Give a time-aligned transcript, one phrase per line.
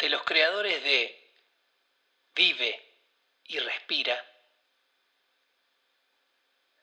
[0.00, 1.16] de los creadores de
[2.34, 2.98] Vive
[3.44, 4.24] y respira,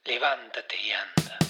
[0.04, 1.47] levántate y anda.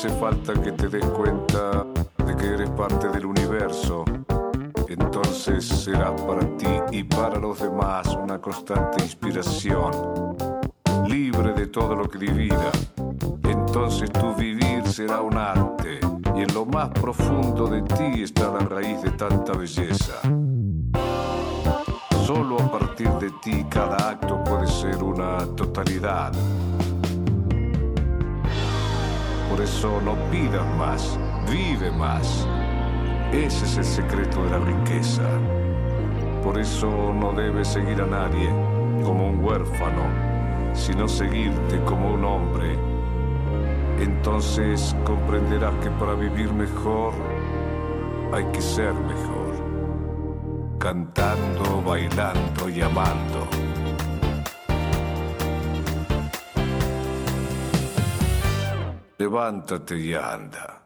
[0.00, 1.84] Hace falta que te des cuenta
[2.24, 4.02] de que eres parte del universo.
[4.88, 9.90] Entonces serás para ti y para los demás una constante inspiración,
[11.06, 12.72] libre de todo lo que divida.
[13.42, 16.00] Entonces tu vivir será un arte
[16.34, 20.14] y en lo más profundo de ti está la raíz de tanta belleza.
[22.24, 26.32] Solo a partir de ti cada acto puede ser una totalidad.
[29.60, 31.18] Por eso no pidas más,
[31.52, 32.48] vive más.
[33.30, 35.22] Ese es el secreto de la riqueza.
[36.42, 38.48] Por eso no debes seguir a nadie
[39.04, 40.04] como un huérfano,
[40.72, 42.78] sino seguirte como un hombre.
[43.98, 47.12] Entonces comprenderás que para vivir mejor
[48.32, 50.78] hay que ser mejor.
[50.78, 53.46] Cantando, bailando y amando.
[59.20, 60.80] Levántate y anda.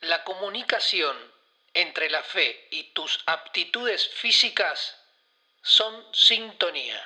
[0.00, 1.16] La comunicación
[1.74, 4.96] entre la fe y tus aptitudes físicas
[5.62, 7.00] son sintonía.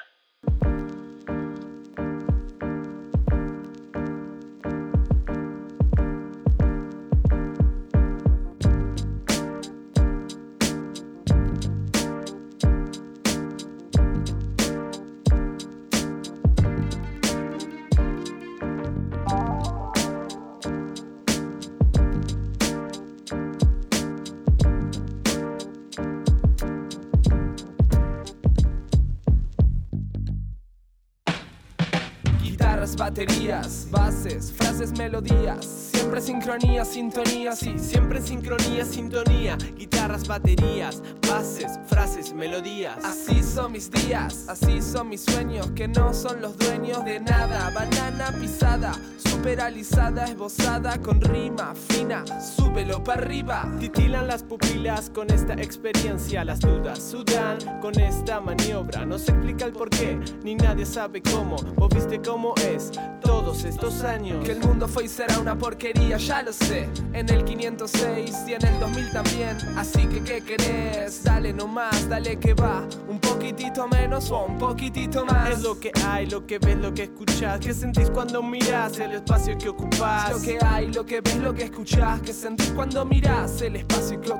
[34.92, 35.64] Melodías.
[35.92, 37.78] Siempre sincronía, sintonía, sí.
[37.78, 43.02] Siempre sincronía, sintonía, guitarras, baterías, bases, frases, melodías.
[43.02, 47.70] Así son mis días, así son mis sueños, que no son los dueños de nada.
[47.70, 53.66] Banana pisada, superalizada, esbozada, con rima fina, súbelo para arriba.
[53.80, 59.06] Titilan las pupilas con esta experiencia, las dudas sudan con esta maniobra.
[59.06, 61.56] No se explica el por qué, ni nadie sabe cómo.
[61.76, 62.90] Vos viste cómo es
[63.22, 64.44] todos estos años.
[64.44, 66.88] Que el mundo fue y será una porquería, ya lo sé.
[67.14, 69.56] En el 506 y en el 2000 también.
[69.76, 71.21] Así que, ¿qué querés?
[71.24, 72.86] Dale nomás, dale que va.
[73.08, 75.50] Un poquitito menos o un poquitito más.
[75.50, 77.60] Es lo que hay, lo que ves, lo que escuchas.
[77.60, 80.32] ¿Qué sentís cuando miras el espacio que ocupas?
[80.32, 82.20] Lo que hay, lo que ves, lo que escuchás.
[82.22, 84.30] Que sentís cuando mirás el espacio que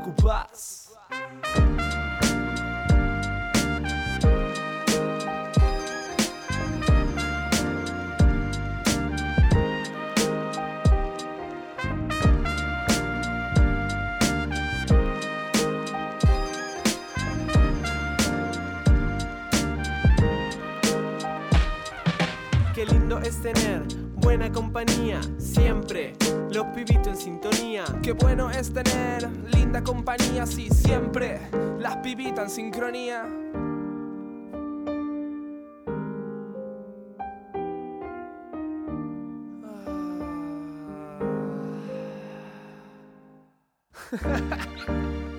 [23.22, 23.96] ocupas.
[24.16, 26.14] buena compañía, siempre.
[26.50, 27.84] Los pibitos en sintonía.
[28.02, 31.40] Qué bueno es tener linda compañía, sí, siempre.
[31.78, 33.26] Las pibitas en sincronía.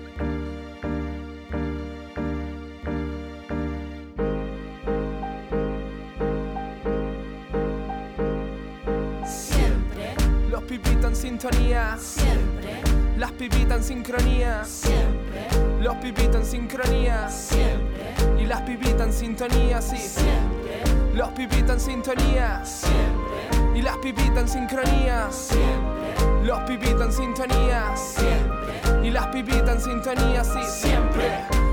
[11.28, 11.96] sintonía.
[11.98, 12.82] siempre,
[13.16, 14.62] Las pibitas en sincronía.
[14.64, 15.46] siempre,
[15.80, 17.28] Los pibitos en sincronía.
[17.30, 19.96] siempre, Y las pibitas en sintonía, sí.
[19.96, 20.82] siempre,
[21.14, 22.62] Los pibitos en sintonía.
[22.64, 25.28] siempre, Y las pibitas en sincronía.
[25.30, 27.96] siempre, Los pibitos en sintonía.
[27.96, 30.60] siempre, Y las pibitas en sintonía, sí.
[30.68, 31.26] Siempre.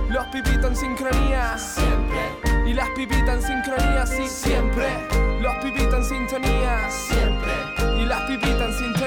[0.10, 1.58] Los pibitos en sincronía.
[1.58, 4.28] siempre, Y las pibitas en sincronía, sí.
[4.28, 4.88] Siempre.
[5.42, 6.90] Los pibitos en sintonía.
[6.90, 7.54] siempre,
[8.02, 9.01] Y las pibitas en sintonía.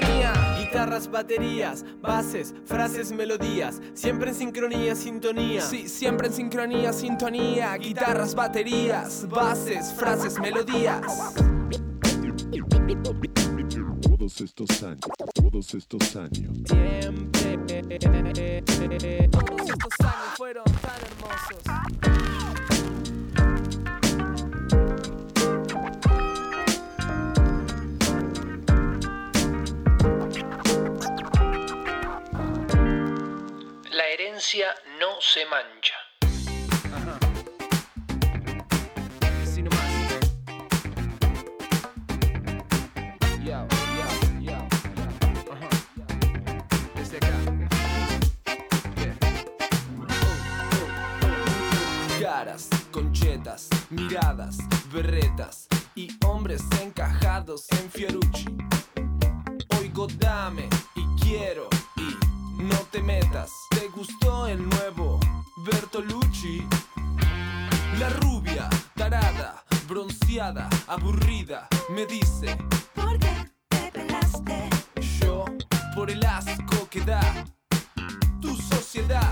[0.74, 5.60] Guitarras, baterías, bases, frases, melodías, siempre en sincronía, sintonía.
[5.60, 7.76] Sí, siempre en sincronía, sintonía.
[7.76, 11.00] Guitarras, baterías, bases, frases, melodías.
[14.02, 15.00] Todos estos años,
[15.32, 16.58] todos estos años.
[16.66, 18.64] Siempre.
[19.30, 22.43] Todos estos años fueron tan hermosos.
[35.00, 35.94] No se mancha.
[52.20, 54.58] Caras, conchetas, miradas,
[54.92, 58.44] berretas y hombres encajados en Fiorucci.
[59.80, 61.73] Oigo dame y quiero
[65.94, 66.66] Bertolucci?
[68.00, 72.56] La rubia, tarada, bronceada, aburrida, me dice
[72.94, 74.70] ¿por qué te pelaste?
[75.20, 75.44] yo
[75.94, 77.44] por el asco que da
[78.40, 79.30] tu sociedad,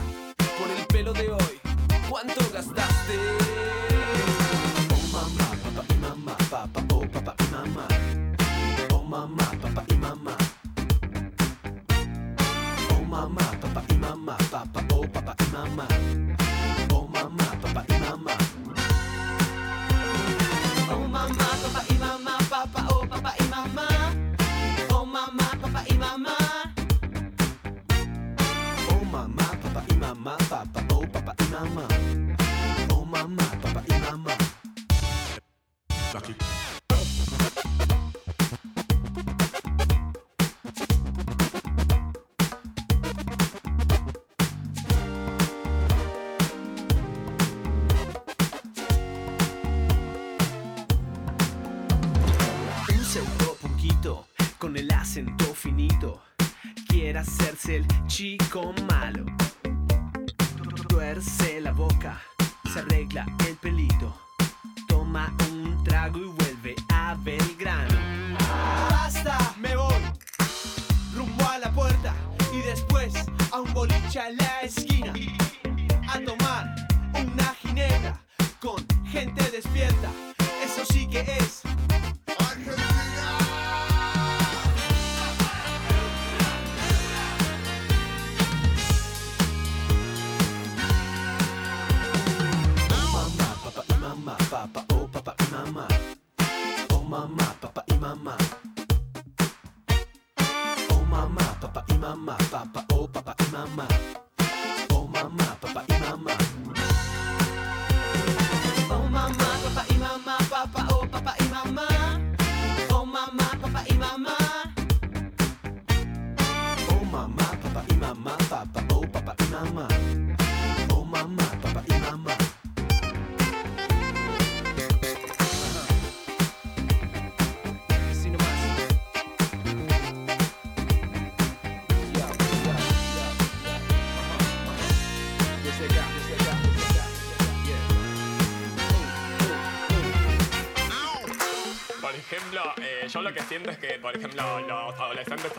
[0.56, 1.60] por el pelo de hoy,
[2.08, 3.41] ¿cuánto gastaste?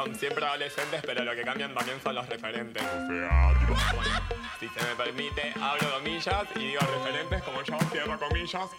[0.04, 2.84] Son siempre adolescentes, pero lo que cambian también son los referentes.
[3.08, 4.22] Bueno,
[4.60, 8.70] si se me permite, abro comillas y digo referentes como yo cierro comillas,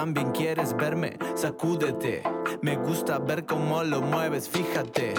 [0.00, 2.22] también quieres verme, sacúdete.
[2.62, 5.12] Me gusta ver cómo lo mueves, fíjate.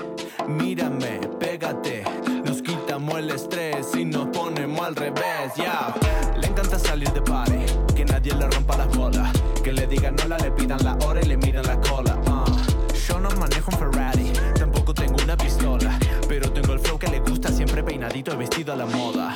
[0.48, 2.04] Mírame, pégate.
[2.44, 5.94] Nos quitamos el estrés y nos ponemos al revés, ya.
[6.02, 6.34] Yeah.
[6.36, 7.64] Le encanta salir de party,
[7.96, 9.32] que nadie le rompa las bolas.
[9.64, 12.20] Que le digan hola, le pidan la hora y le miran la cola.
[12.26, 12.98] Uh.
[13.08, 16.00] Yo no manejo un Ferrari, tampoco tengo una pistola.
[16.28, 19.32] Pero tengo el flow que le gusta, siempre peinadito y vestido a la moda.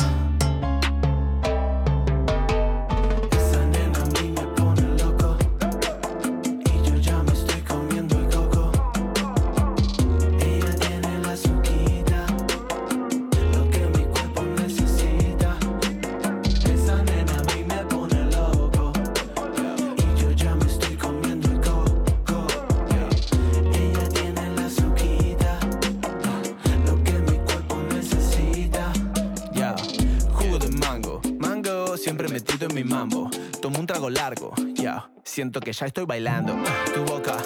[35.46, 36.56] siento que ya estoy bailando.
[36.92, 37.38] Tu boca,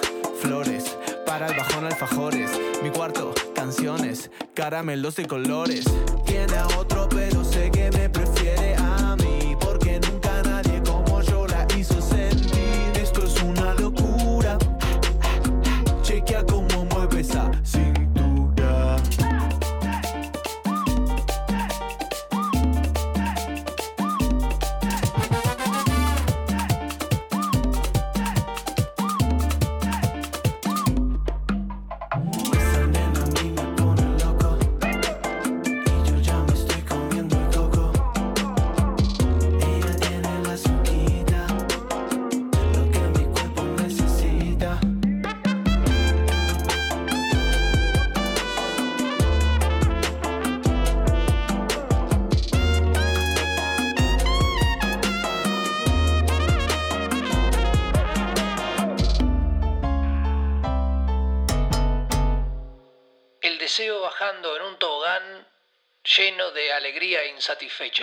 [0.42, 2.50] flores, para el bajón alfajores.
[2.82, 5.84] Mi cuarto, canciones, caramelos de colores.
[6.26, 7.79] Tiene a otro, pero sé que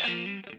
[0.06, 0.55] Thank you.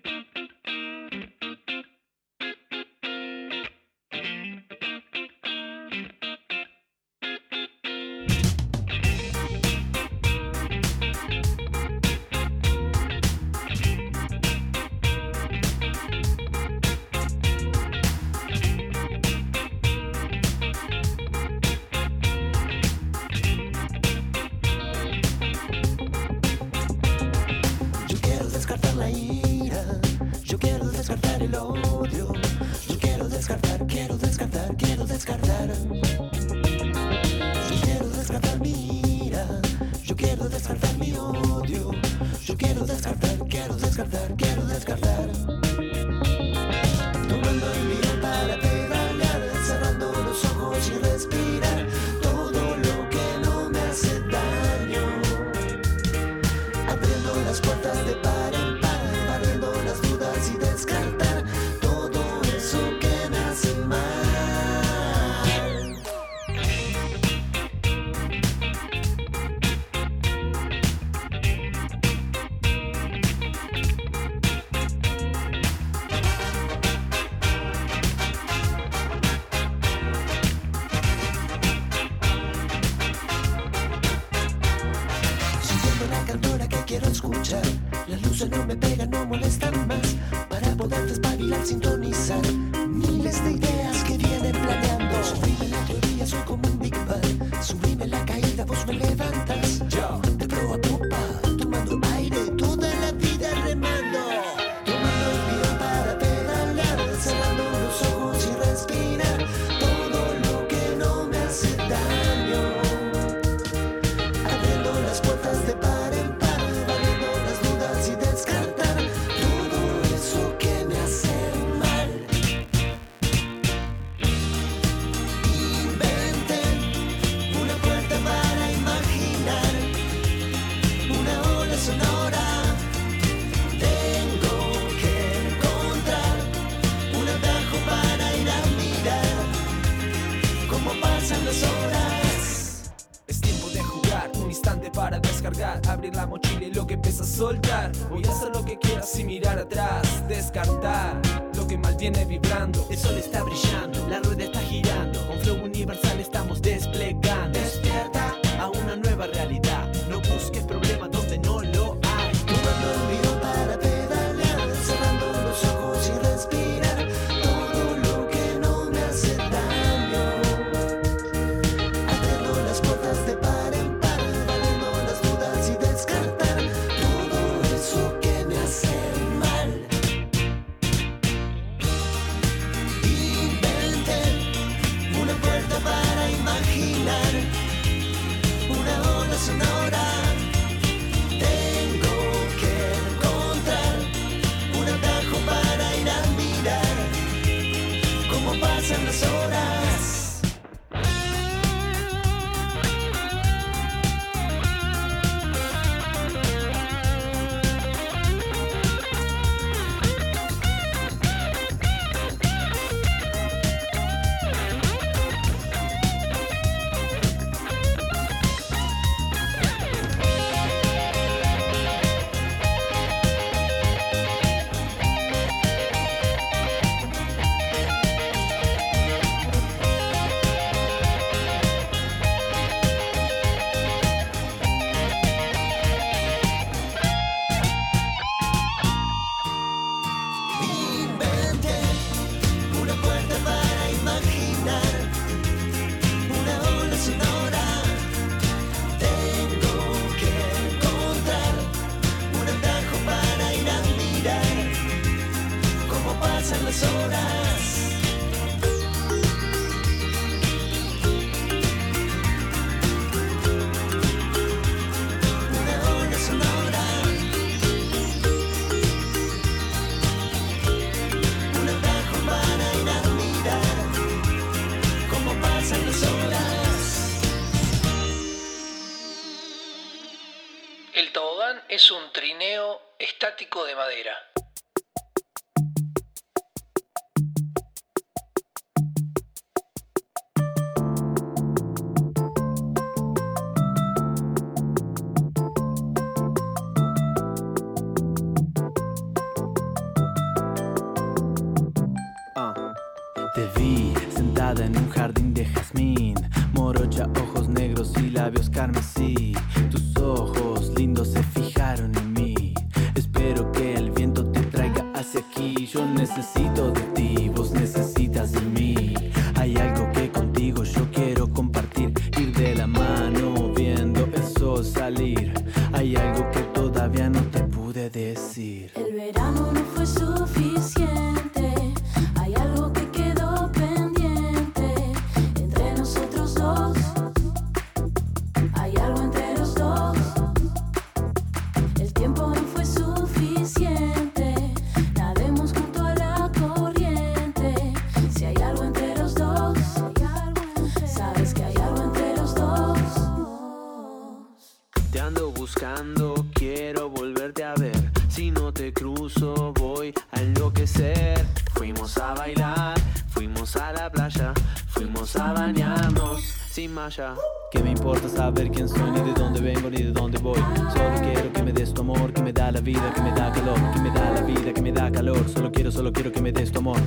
[367.52, 370.40] Que me importa saber quién soy, ni de dónde vengo, ni de dónde voy.
[370.74, 373.30] Solo quiero que me des tu amor, que me da la vida, que me da
[373.30, 375.28] calor, que me da la vida, que me da calor.
[375.28, 376.78] Solo quiero, solo quiero que me des tu amor.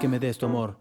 [0.00, 0.73] Que me des tu amor.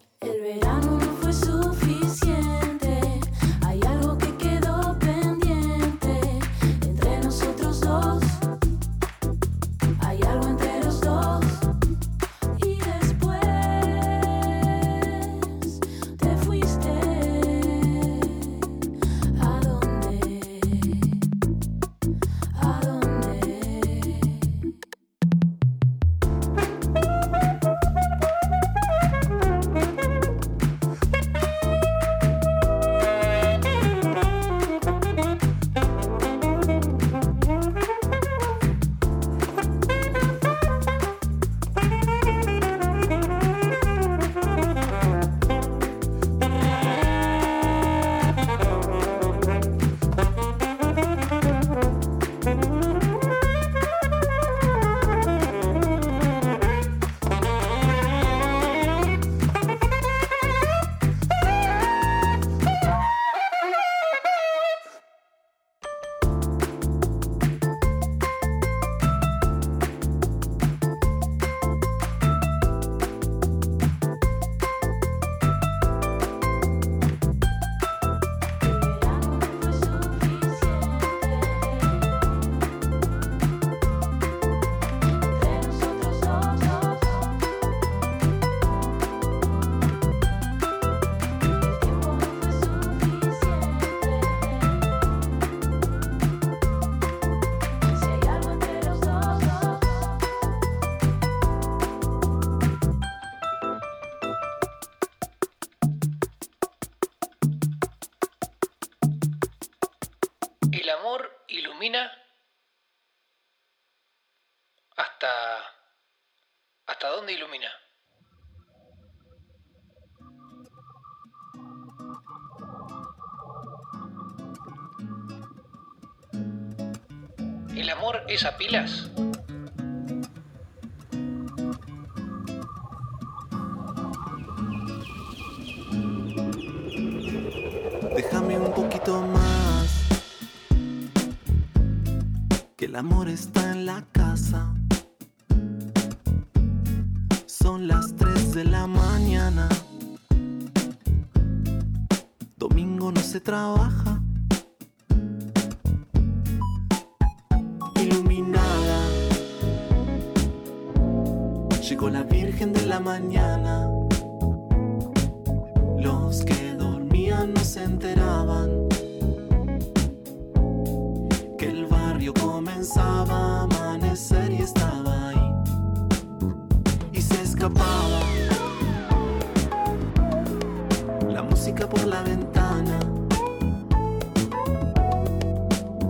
[182.24, 183.00] ventana.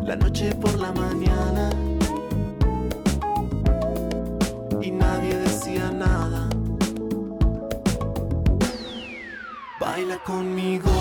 [0.03, 1.69] La noche por la mañana.
[4.81, 6.49] Y nadie decía nada.
[9.79, 10.91] Baila conmigo.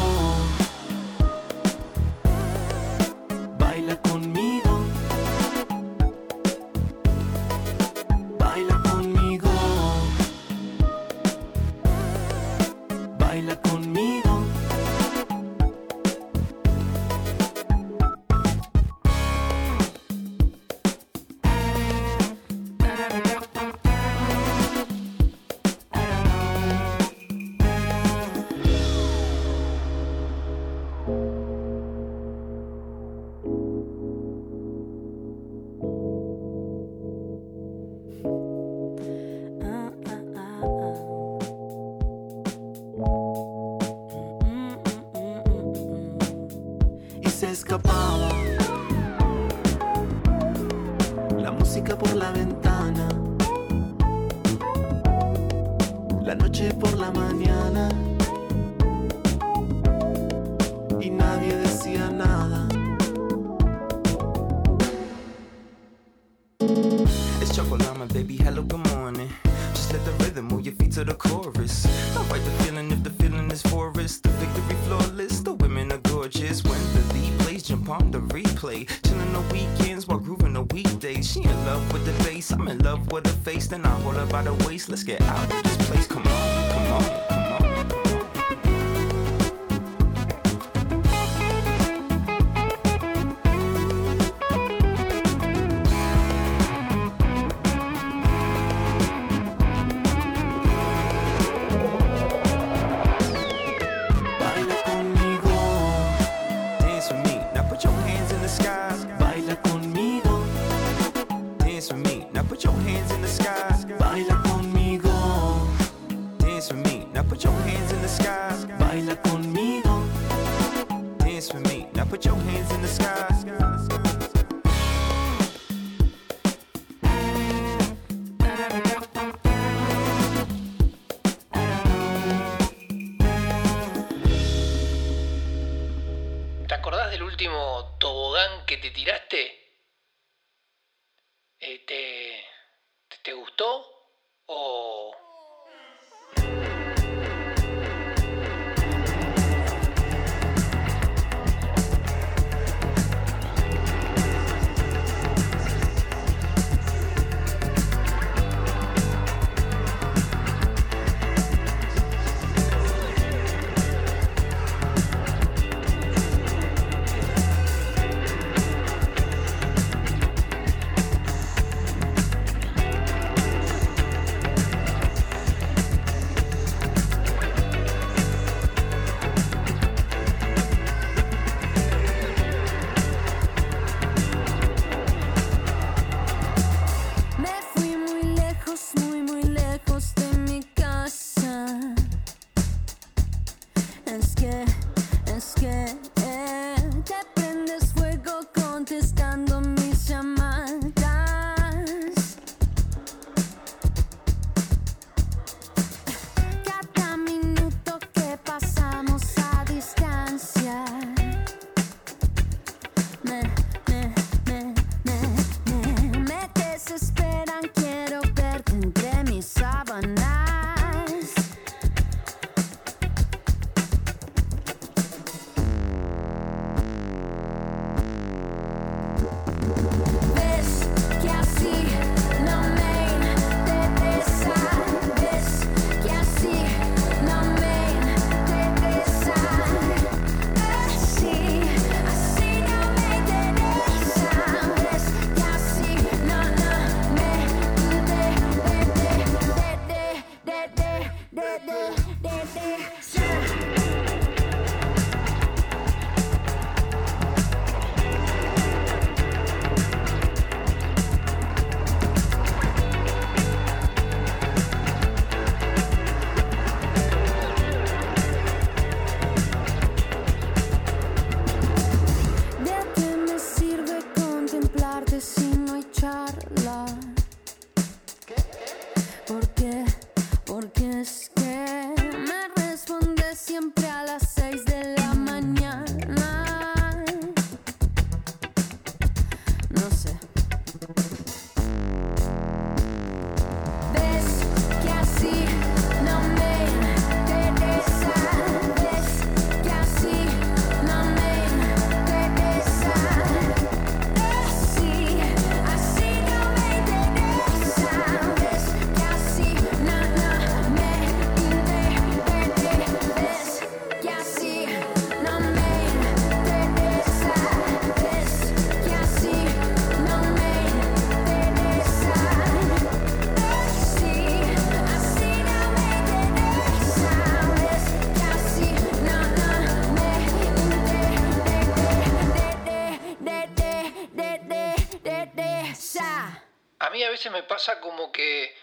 [338.10, 338.56] Que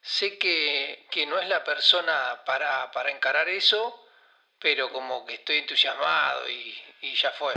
[0.00, 4.06] sé que, que no es la persona para, para encarar eso,
[4.60, 7.52] pero como que estoy entusiasmado y, y ya fue.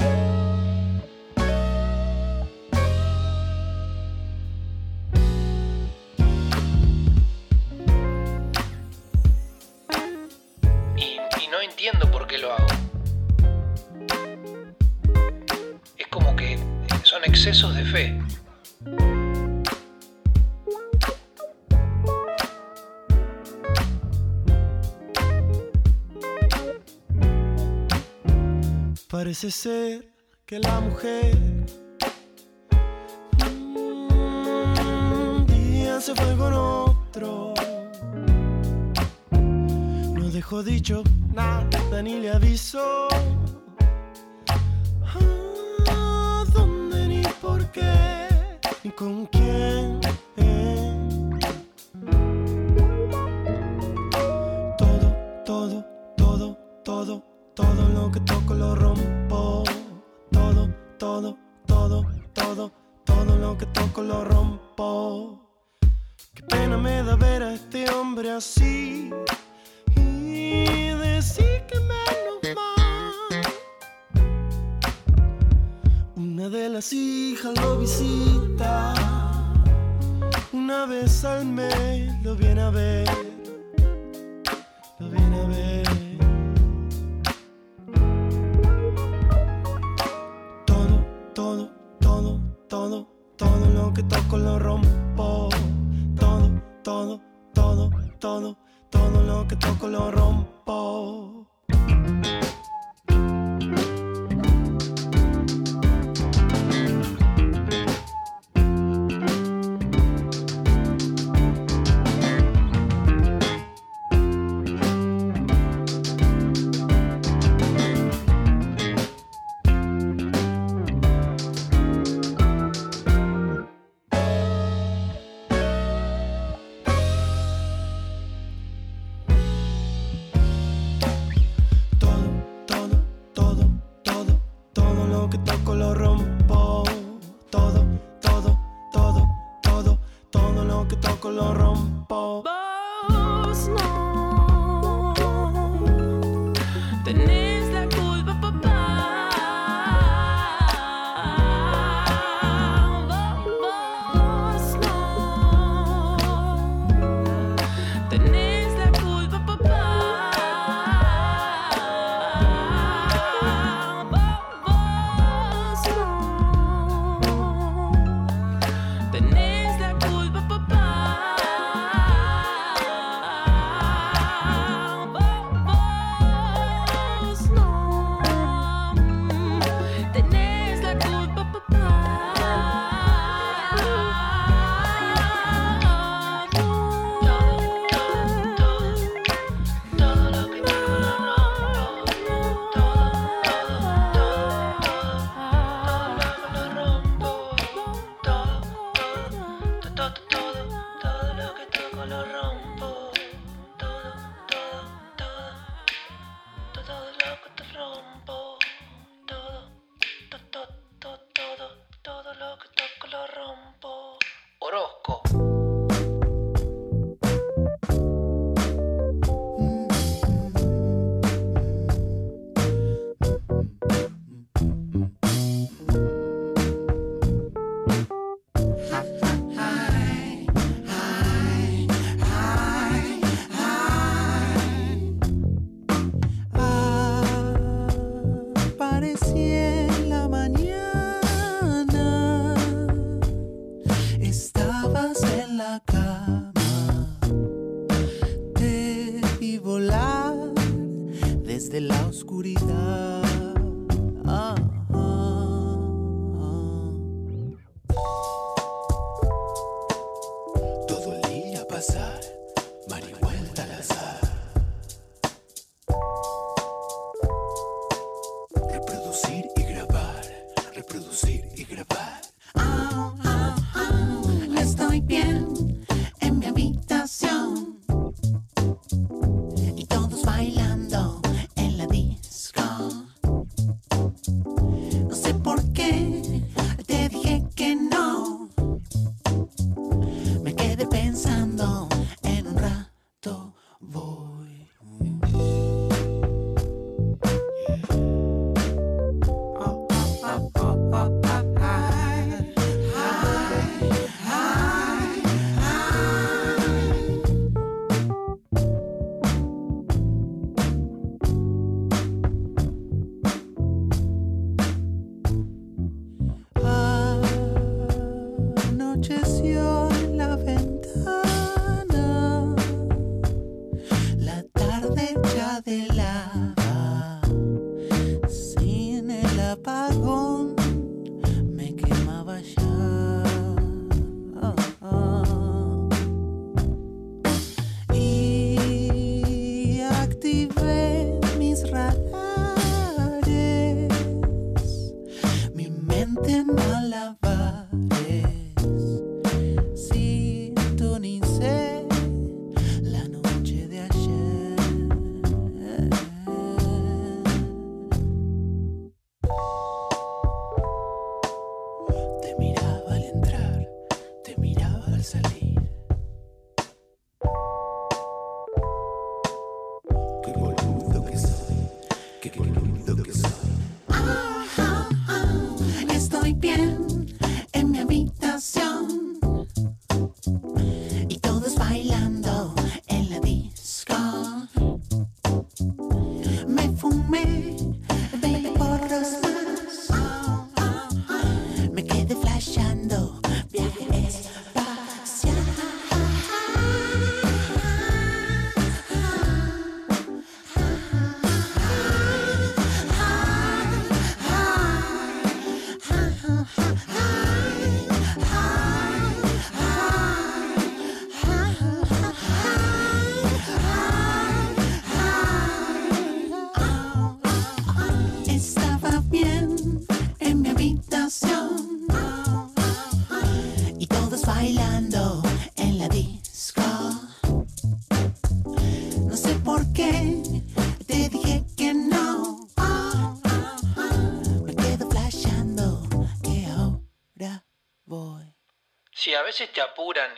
[10.97, 12.67] Y no entiendo por qué lo hago.
[15.97, 16.57] Es como que
[17.03, 18.19] son excesos de fe.
[29.29, 30.11] Parece ser
[30.47, 31.37] que la mujer
[33.43, 37.53] un día se fue con otro.
[39.29, 43.07] No dejó dicho nada ni le avisó.
[46.51, 48.27] Dónde ni por qué
[48.83, 50.01] ni con quién.
[58.19, 59.63] Que toco lo rompo.
[60.31, 62.71] Todo, todo, todo, todo,
[63.05, 65.39] todo lo que toco lo rompo.
[66.33, 69.11] Qué pena me da ver a este hombre así
[69.95, 73.13] y decir que menos mal.
[76.15, 78.93] Una de las hijas lo visita.
[80.53, 83.38] Una vez al mes lo viene a ver.
[98.19, 98.57] Todo,
[98.89, 101.48] todo, lo que toco lo rompo.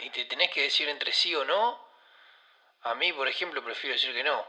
[0.02, 1.88] y te tenés que decir entre sí o no,
[2.82, 4.48] a mí, por ejemplo, prefiero decir que no.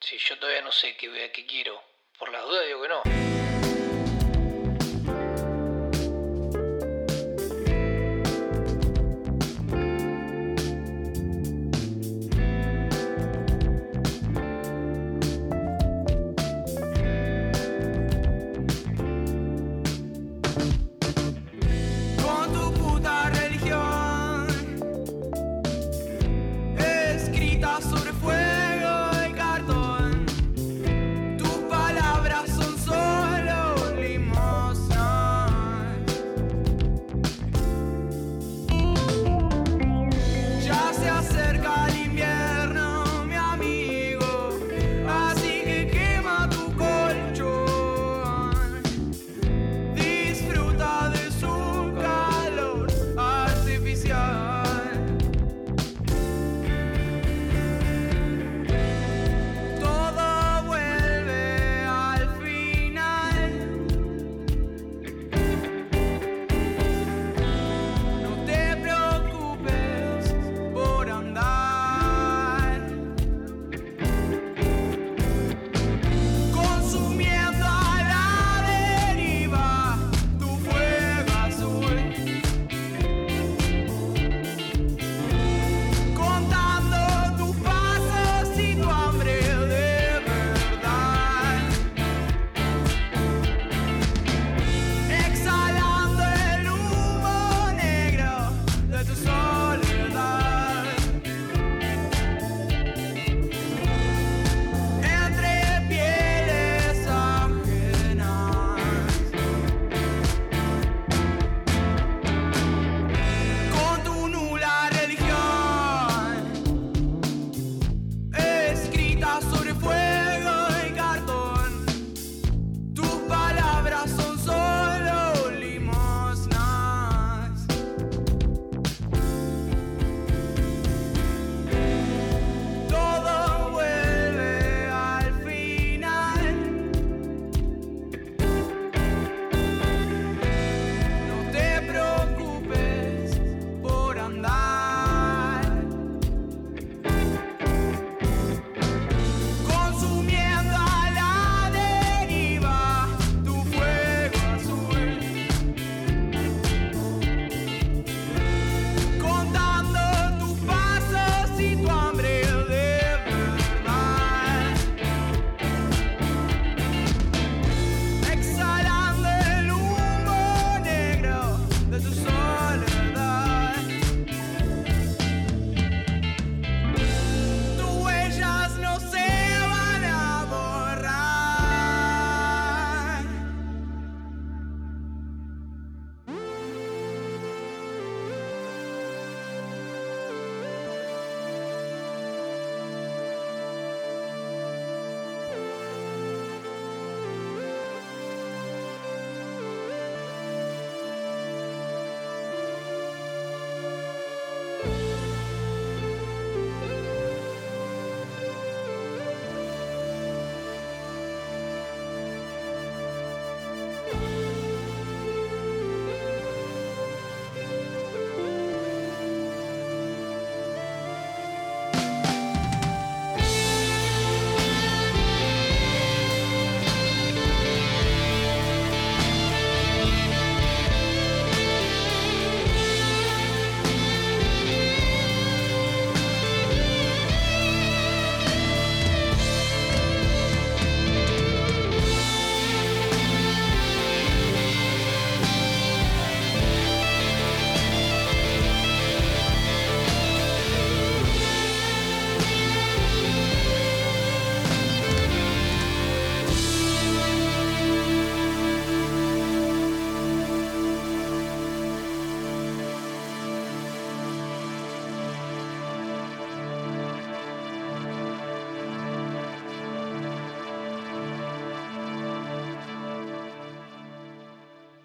[0.00, 1.89] Si yo todavía no sé qué, qué quiero.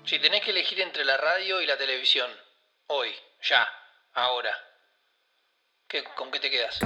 [0.05, 2.29] Si tenés que elegir entre la radio y la televisión,
[2.87, 3.09] hoy,
[3.41, 3.67] ya,
[4.13, 4.55] ahora,
[5.87, 6.79] ¿qué, ¿con qué te quedas?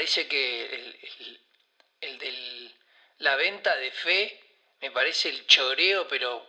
[0.00, 1.40] parece que el,
[2.00, 2.74] el, de
[3.18, 4.40] la venta de fe
[4.80, 6.42] me parece el choreo, pero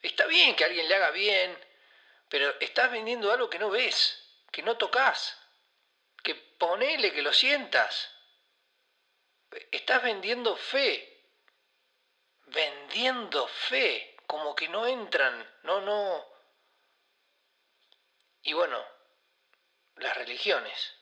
[0.00, 1.54] está bien que alguien le haga bien,
[2.30, 5.38] pero estás vendiendo algo que no ves, que no tocas,
[6.22, 8.10] que ponele que lo sientas.
[9.70, 11.28] Estás vendiendo fe,
[12.46, 16.26] vendiendo fe, como que no entran, no, no.
[18.44, 18.82] Y bueno,
[19.96, 20.95] las religiones.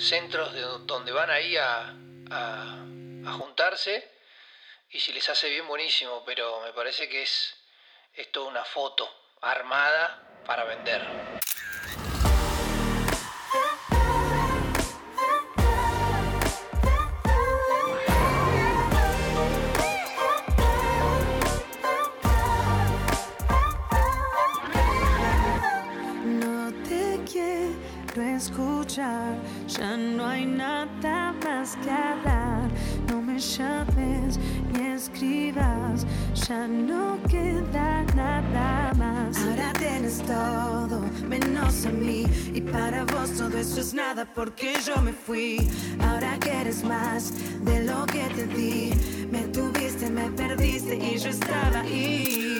[0.00, 1.94] Centros de do- donde van ahí a
[3.38, 4.10] juntarse
[4.90, 7.54] y si les hace bien buenísimo, pero me parece que es,
[8.14, 9.08] es toda una foto
[9.40, 11.02] armada para vender.
[42.74, 45.70] Para vos todo eso es nada porque yo me fui.
[46.00, 47.32] Ahora quieres más
[47.64, 48.92] de lo que te di.
[49.30, 52.53] Me tuviste, me perdiste y yo estaba ahí.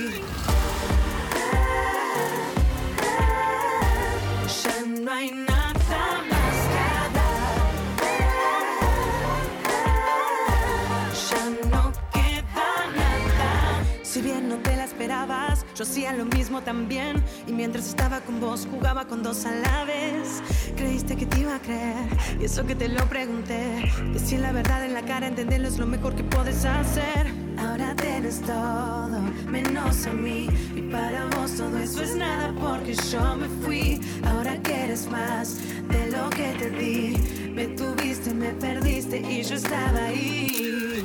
[15.74, 17.22] Yo hacía lo mismo también.
[17.46, 20.42] Y mientras estaba con vos, jugaba con dos a la vez.
[20.76, 22.08] Creíste que te iba a creer,
[22.40, 23.90] y eso que te lo pregunté.
[24.12, 27.32] Decir la verdad en la cara, entenderlo es lo mejor que puedes hacer.
[27.58, 30.48] Ahora tienes todo, menos a mí.
[30.74, 34.00] Y para vos todo eso es nada porque yo me fui.
[34.24, 35.58] Ahora quieres más
[35.88, 37.50] de lo que te di.
[37.54, 41.04] Me tuviste, me perdiste y yo estaba ahí.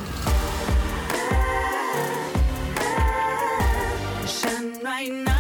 [5.00, 5.39] Ya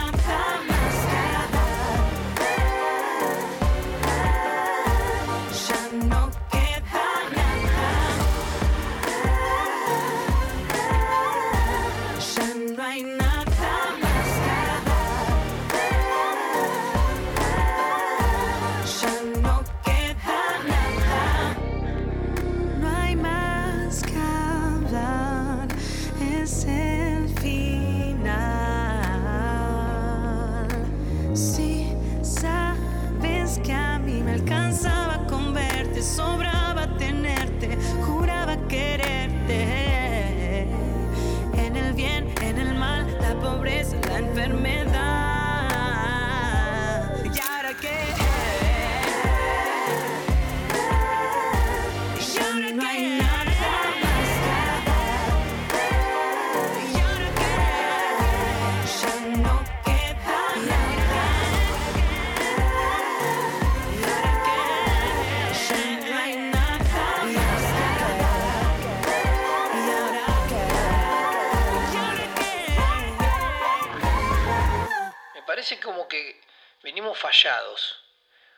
[77.19, 77.99] fallados,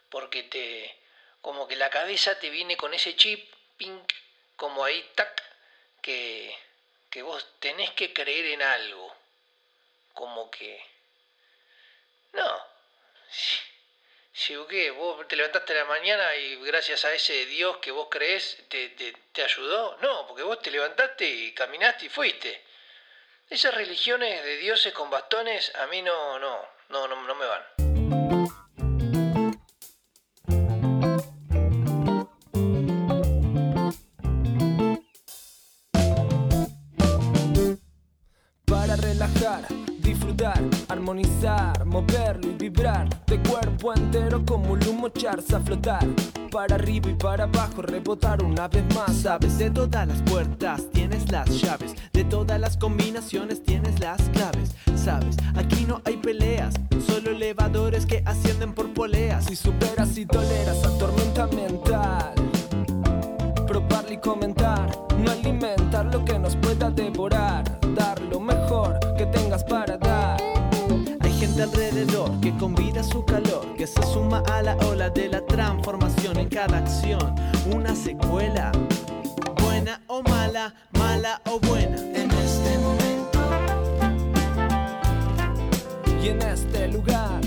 [0.09, 0.95] porque te,
[1.41, 4.13] como que la cabeza te viene con ese chip, pink,
[4.55, 5.41] como ahí, tac,
[6.01, 6.55] que,
[7.09, 9.15] que vos tenés que creer en algo,
[10.13, 10.83] como que,
[12.33, 12.65] no,
[13.29, 13.57] si,
[14.33, 14.91] si ¿qué?
[14.91, 18.89] vos te levantaste a la mañana y gracias a ese Dios que vos creés te,
[18.89, 22.63] te, te ayudó, no, porque vos te levantaste y caminaste y fuiste.
[23.49, 27.90] Esas religiones de dioses con bastones a mí no, no, no, no, no me van.
[39.99, 46.05] Disfrutar, armonizar, moverlo y vibrar de cuerpo entero como un humo charza flotar.
[46.51, 49.15] Para arriba y para abajo rebotar una vez más.
[49.15, 51.95] Sabes de todas las puertas, tienes las llaves.
[52.11, 54.75] De todas las combinaciones, tienes las claves.
[54.95, 56.73] Sabes, aquí no hay peleas,
[57.07, 59.45] solo elevadores que ascienden por poleas.
[59.45, 62.33] Si superas y toleras a tormenta mental,
[63.65, 64.91] probarlo y comentar,
[65.63, 67.63] alimentar lo que nos pueda devorar,
[67.95, 70.41] dar lo mejor que tengas para dar.
[71.19, 75.45] Hay gente alrededor que convida su calor, que se suma a la ola de la
[75.45, 77.35] transformación en cada acción.
[77.71, 78.71] Una secuela,
[79.61, 81.97] buena o mala, mala o buena.
[81.97, 83.39] En este momento,
[86.23, 87.41] Y en este lugar,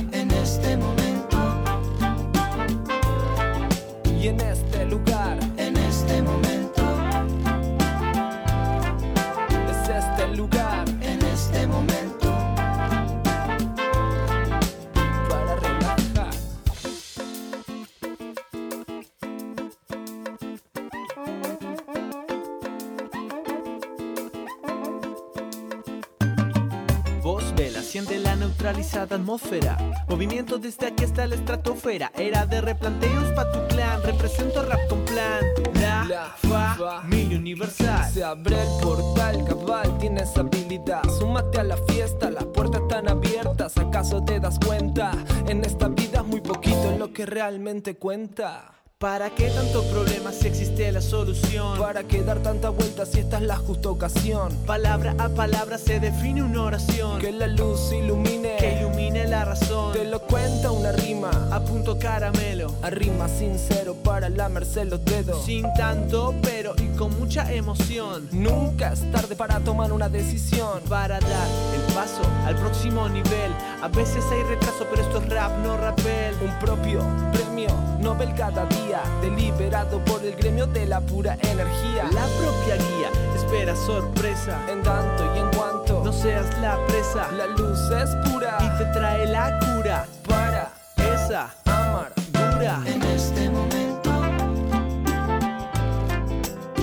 [27.95, 29.79] siente la neutralizada atmósfera.
[30.09, 32.11] Movimiento desde aquí hasta la estratosfera.
[32.17, 35.45] Era de replanteos pa' tu clan, represento rap con plan.
[35.75, 36.05] La,
[36.49, 38.13] La familia universal.
[38.13, 41.09] Se abre el portal, cabal, tienes habilidad.
[41.21, 43.79] Súmate a la fiesta, las puertas están abiertas.
[43.79, 45.13] ¿Acaso te das cuenta?
[45.47, 48.75] En esta vida es muy poquito lo que realmente cuenta.
[49.05, 51.79] ¿Para qué tantos problemas si existe la solución?
[51.79, 54.57] ¿Para qué dar tanta vuelta si esta es la justa ocasión?
[54.65, 57.19] Palabra a palabra se define una oración.
[57.19, 59.93] Que la luz ilumine, que ilumine la razón.
[59.93, 62.75] Te lo cuenta una rima, a punto caramelo.
[62.81, 65.45] A rima sincero para lamerse los dedos.
[65.45, 68.27] Sin tanto pero y con mucha emoción.
[68.33, 70.81] Nunca es tarde para tomar una decisión.
[70.89, 73.53] Para dar el paso al próximo nivel.
[73.83, 76.37] A veces hay retraso, pero esto es rap, no rapel.
[76.43, 77.01] Un propio
[77.35, 77.69] premio
[78.05, 82.05] Nobel cada día, deliberado por el gremio de la pura energía.
[82.13, 84.59] La propia guía espera sorpresa.
[84.71, 88.85] En tanto y en cuanto no seas la presa, la luz es pura y te
[88.93, 92.83] trae la cura para esa amargura.
[92.87, 94.11] En este momento.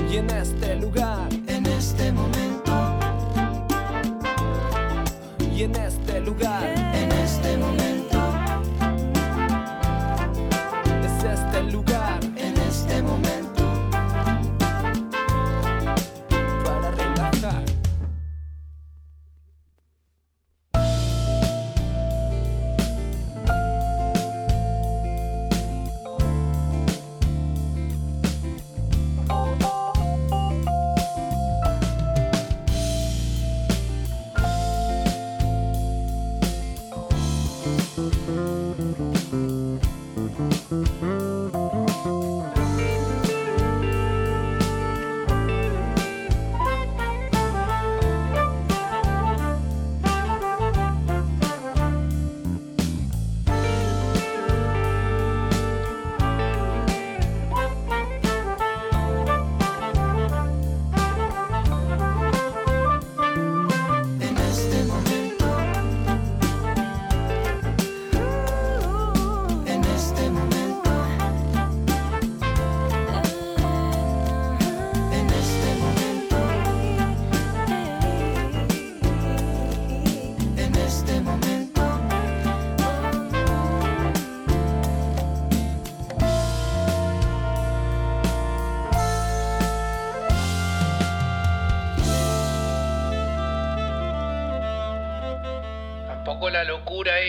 [0.10, 2.72] Y en este lugar, en este momento.
[5.40, 6.81] Y en este lugar,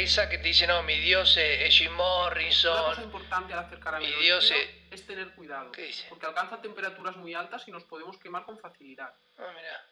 [0.03, 3.03] esa que te dice, no, mi Dios es, Jim Una cosa Morrison.
[3.05, 6.07] importante al hacer Mi caramelo Dios es- es tener cuidado, ¿Qué dice?
[6.09, 9.13] porque alcanza temperaturas muy altas y nos podemos quemar con facilidad.
[9.39, 9.85] Ah, mirá.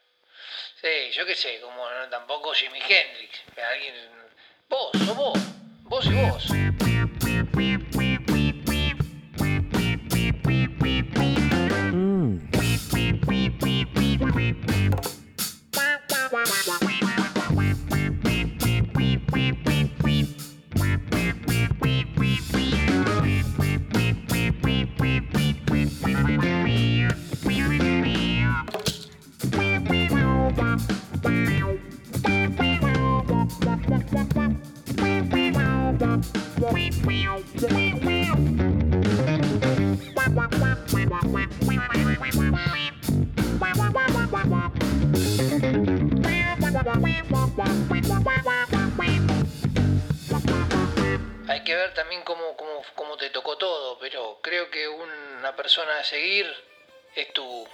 [0.80, 3.42] Sí, yo qué sé, como no, tampoco Jimi Hendrix.
[3.70, 3.94] Alguien...
[4.68, 5.38] Vos, no vos.
[5.82, 6.89] Vos y vos.
[51.48, 55.98] Hay que ver también cómo, cómo, cómo te tocó todo, pero creo que una persona
[55.98, 56.46] a seguir
[57.14, 57.66] es tu,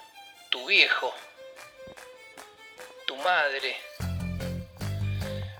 [0.50, 1.12] tu viejo,
[3.06, 3.76] tu madre.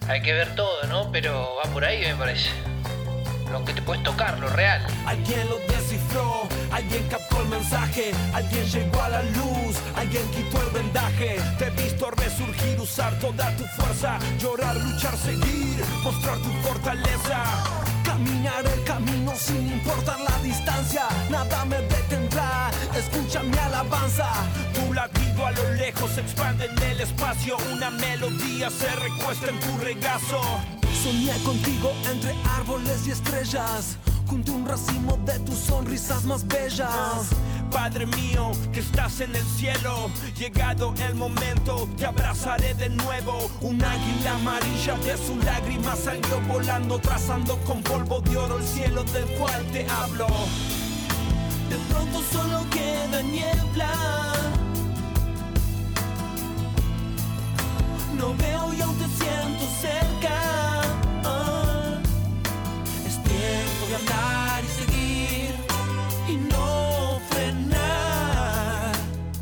[0.08, 1.10] Hay que ver todo, ¿no?
[1.12, 2.75] Pero va por ahí, me parece.
[3.50, 4.84] Lo que te puedes tocar, lo real.
[5.06, 10.70] Alguien lo descifró, alguien captó el mensaje, alguien llegó a la luz, alguien quitó el
[10.70, 11.40] vendaje.
[11.58, 17.44] Te he visto resurgir, usar toda tu fuerza, llorar, luchar, seguir, mostrar tu fortaleza.
[18.04, 22.70] Caminar el camino sin importar la distancia, nada me detendrá.
[22.96, 24.28] Escucha mi alabanza,
[24.74, 27.56] tu latido a lo lejos expande en el espacio.
[27.72, 30.40] Una melodía se recuesta en tu regazo.
[31.06, 33.96] Soñé contigo entre árboles y estrellas,
[34.26, 37.28] junto a un racimo de tus sonrisas más bellas.
[37.70, 43.48] Padre mío, que estás en el cielo, llegado el momento, te abrazaré de nuevo.
[43.60, 49.04] Un águila amarilla de su lágrima salió volando, trazando con polvo de oro el cielo
[49.04, 50.26] del cual te hablo.
[51.70, 53.92] De pronto solo queda niebla.
[58.18, 60.85] No veo y aún te siento cerca.
[63.96, 65.54] Andar y seguir
[66.28, 68.92] y no frenar.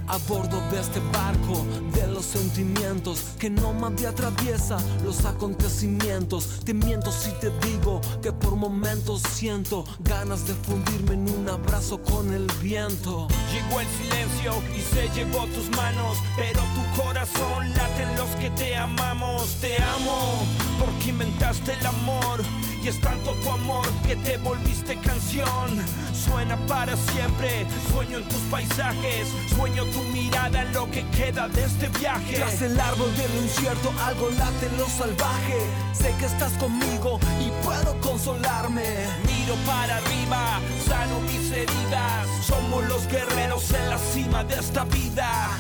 [0.07, 6.61] A bordo de este barco de los sentimientos que no me atraviesa los acontecimientos.
[6.65, 12.01] Te miento si te digo que por momentos siento ganas de fundirme en un abrazo
[12.03, 13.29] con el viento.
[13.53, 18.51] Llegó el silencio y se llevó tus manos, pero tu corazón late en los que
[18.51, 19.57] te amamos.
[19.61, 20.47] Te amo
[20.79, 22.41] porque inventaste el amor.
[22.85, 25.83] Y es tanto tu amor que te volviste canción.
[26.13, 31.65] Suena para siempre, sueño en tus paisajes, sueño tu mirada en lo que queda de
[31.65, 32.37] este viaje.
[32.37, 35.61] Tras el árbol de lo incierto, algo late en lo salvaje.
[35.95, 38.85] Sé que estás conmigo y puedo consolarme.
[39.25, 42.29] Miro para arriba, sano mis heridas.
[42.47, 45.57] Somos los guerreros en la cima de esta vida.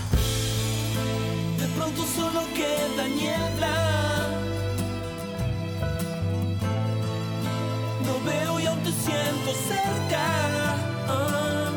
[1.59, 4.44] De pronto solo queda niebla.
[8.07, 10.25] No veo y aún te siento cerca.
[11.09, 11.71] Ah,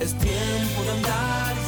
[0.00, 1.65] es tiempo de andar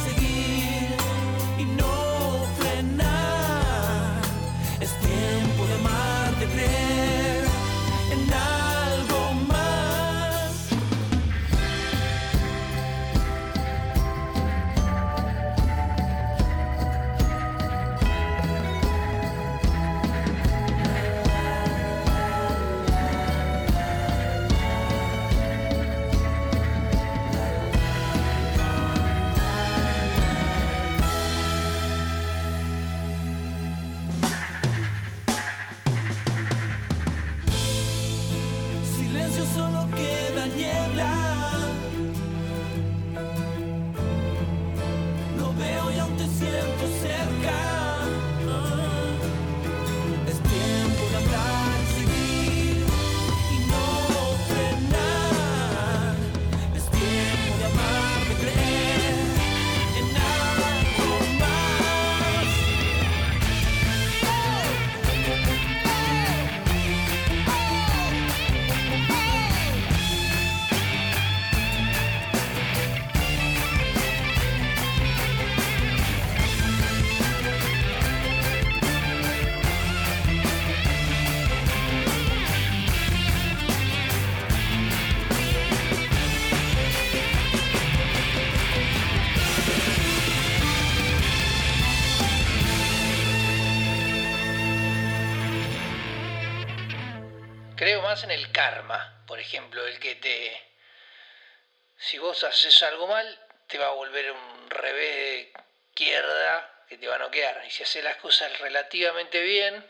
[102.67, 105.53] haces algo mal, te va a volver un revés de
[105.89, 107.63] izquierda que te va a noquear.
[107.65, 109.85] Y si haces las cosas relativamente bien,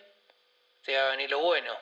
[0.84, 1.76] te va a venir lo bueno.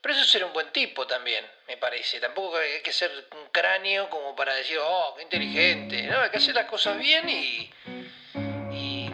[0.00, 2.18] Pero eso es ser un buen tipo también, me parece.
[2.18, 6.02] Tampoco hay que ser un cráneo como para decir, oh, qué inteligente.
[6.04, 7.70] No, hay que hacer las cosas bien y,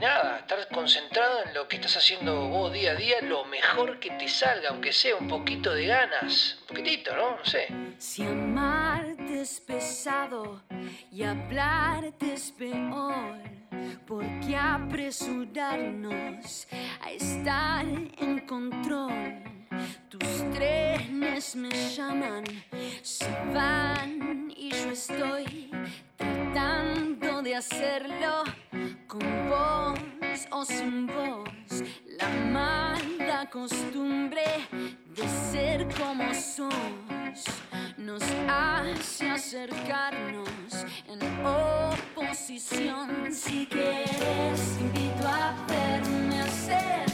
[0.01, 4.11] nada, estar concentrado en lo que estás haciendo vos día a día, lo mejor que
[4.11, 6.59] te salga, aunque sea un poquito de ganas.
[6.63, 7.37] Un poquitito, ¿no?
[7.37, 7.69] No sé.
[7.99, 10.63] Si amarte es pesado
[11.11, 13.39] y hablarte es peor,
[14.07, 16.69] ¿por qué apresurarnos
[17.03, 19.58] a estar en control?
[20.09, 22.45] Tus trenes me llaman,
[23.03, 25.71] se van y yo estoy
[26.17, 28.45] tratando de hacerlo
[29.07, 31.83] con vos o sin vos.
[32.19, 34.45] La mala costumbre
[35.15, 36.75] de ser como sos
[37.97, 43.33] nos hace acercarnos en oposición.
[43.33, 47.08] Si quieres, te invito a verme, acércate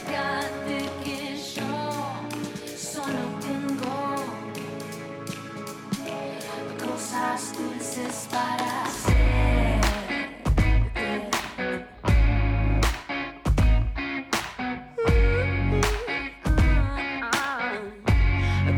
[7.15, 9.81] cosas dulces para hacer.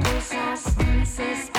[0.03, 1.56] Cosas dulces para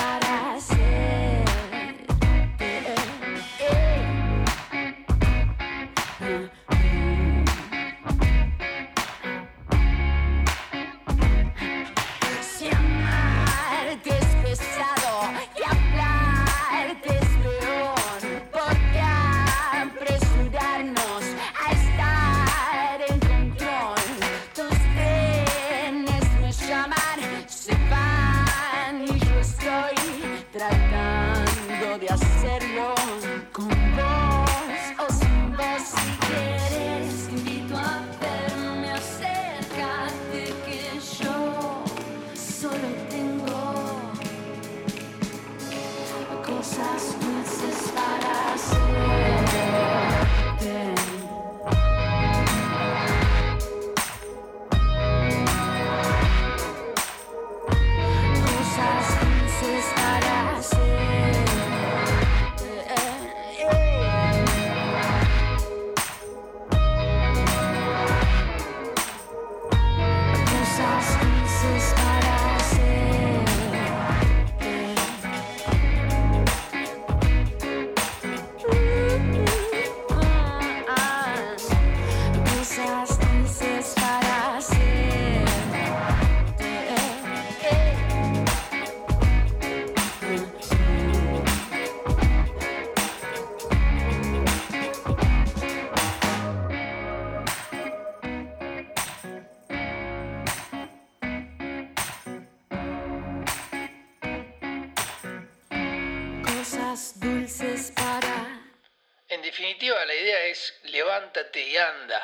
[111.29, 112.21] levántate y anda.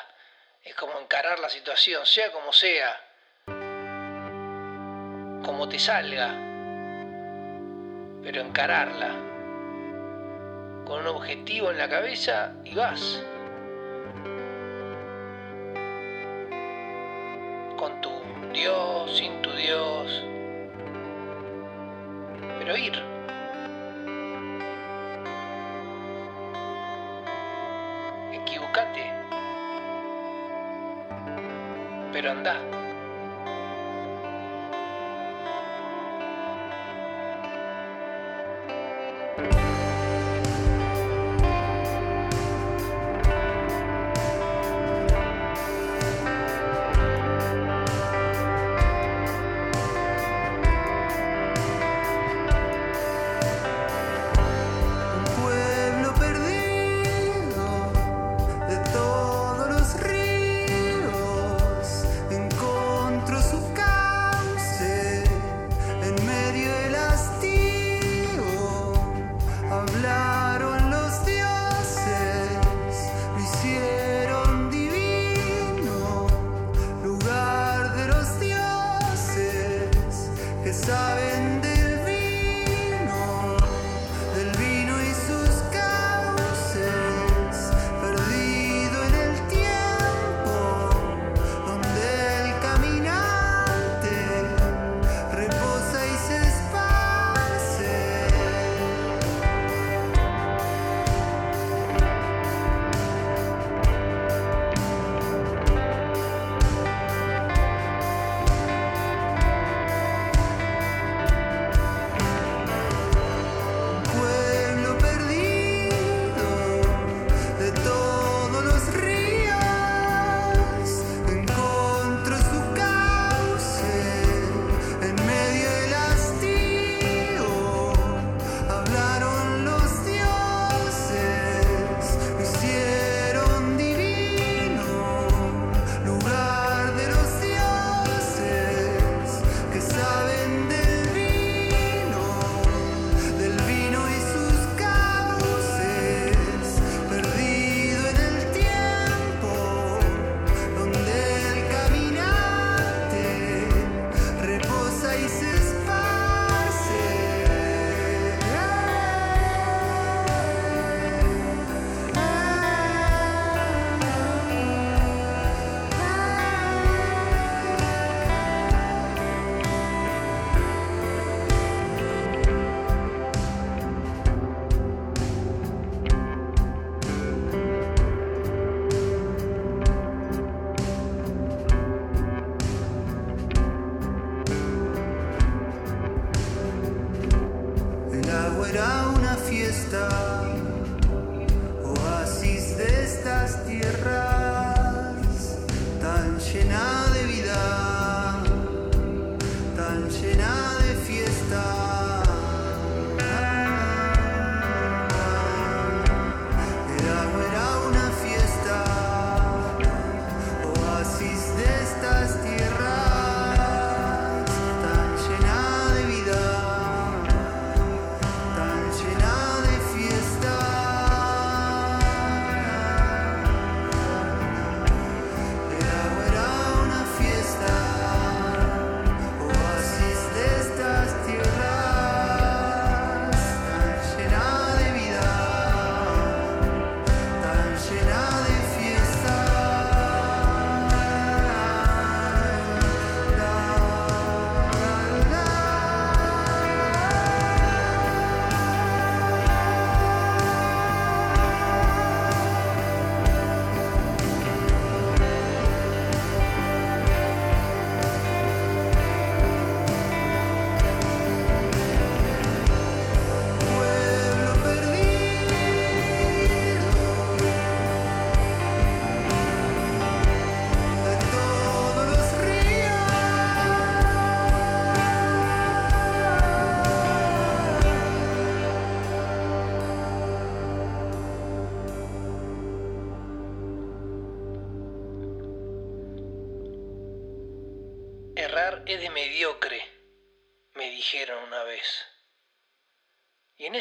[0.64, 2.99] Es como encarar la situación, sea como sea,
[5.45, 6.30] como te salga,
[8.23, 9.10] pero encararla
[10.86, 13.23] con un objetivo en la cabeza y vas.
[17.77, 18.10] Con tu
[18.53, 20.26] Dios, sin tu Dios,
[22.57, 23.14] pero ir.
[32.26, 32.74] 真的。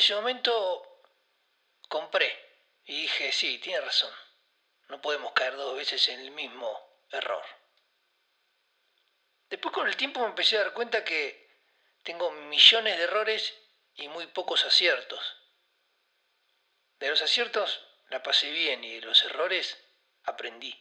[0.05, 1.01] Ese momento
[1.89, 2.31] compré
[2.85, 4.13] y dije, sí, tiene razón.
[4.89, 6.69] No podemos caer dos veces en el mismo
[7.11, 7.43] error.
[9.49, 11.49] Después con el tiempo me empecé a dar cuenta que
[12.03, 13.55] tengo millones de errores
[13.95, 15.39] y muy pocos aciertos.
[16.99, 19.79] De los aciertos la pasé bien y de los errores
[20.25, 20.79] aprendí.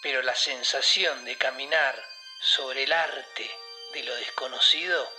[0.00, 2.00] Pero la sensación de caminar
[2.40, 5.18] sobre el arte de lo desconocido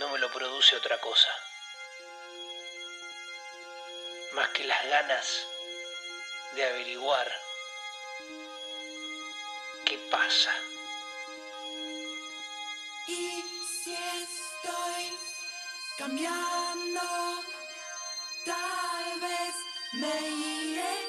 [0.00, 1.28] no me lo produce otra cosa.
[4.32, 5.46] Más que las ganas
[6.54, 7.30] de averiguar
[9.84, 10.54] qué pasa.
[13.08, 13.44] Y
[13.82, 15.18] si estoy
[15.98, 17.02] cambiando,
[18.46, 19.54] tal vez
[19.92, 21.08] me iré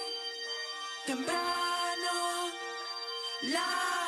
[1.06, 2.52] temprano.
[3.44, 4.01] La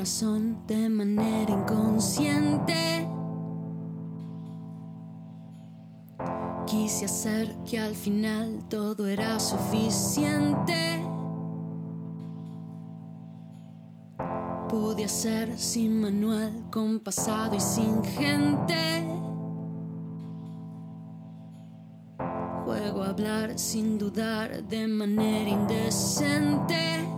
[0.00, 3.06] de manera inconsciente.
[6.66, 11.04] Quise hacer que al final todo era suficiente.
[14.70, 19.04] Pude hacer sin manual, con pasado y sin gente.
[22.64, 27.09] Juego a hablar sin dudar de manera indecente.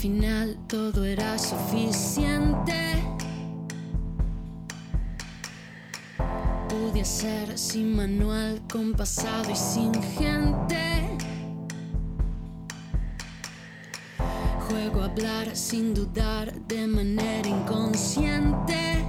[0.00, 3.04] Final todo era suficiente.
[6.70, 11.18] Pude hacer sin manual, con pasado y sin gente.
[14.70, 19.04] Juego a hablar sin dudar de manera inconsciente.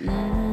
[0.00, 0.47] Mm.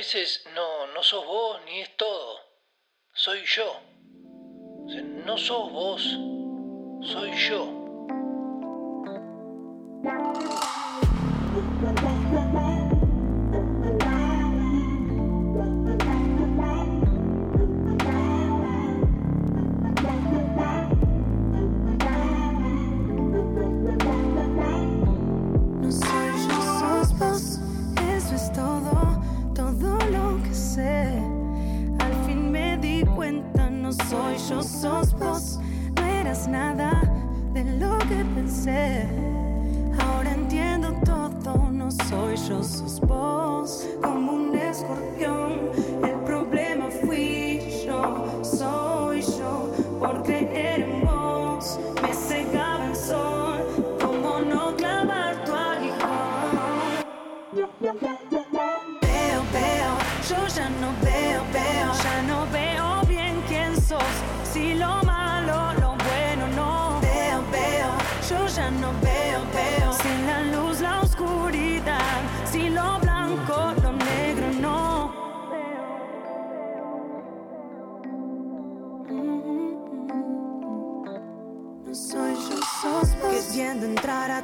[0.00, 0.39] Es
[42.62, 43.09] soy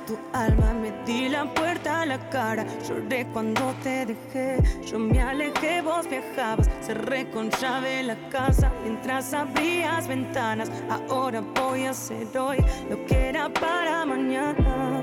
[0.06, 2.64] tu alma, me di la puerta a la cara.
[2.86, 6.68] Lloré cuando te dejé, yo me alejé, vos viajabas.
[6.80, 10.70] Cerré con llave la casa mientras abrías ventanas.
[11.10, 12.58] Ahora voy a hacer hoy
[12.88, 15.02] lo que era para mañana.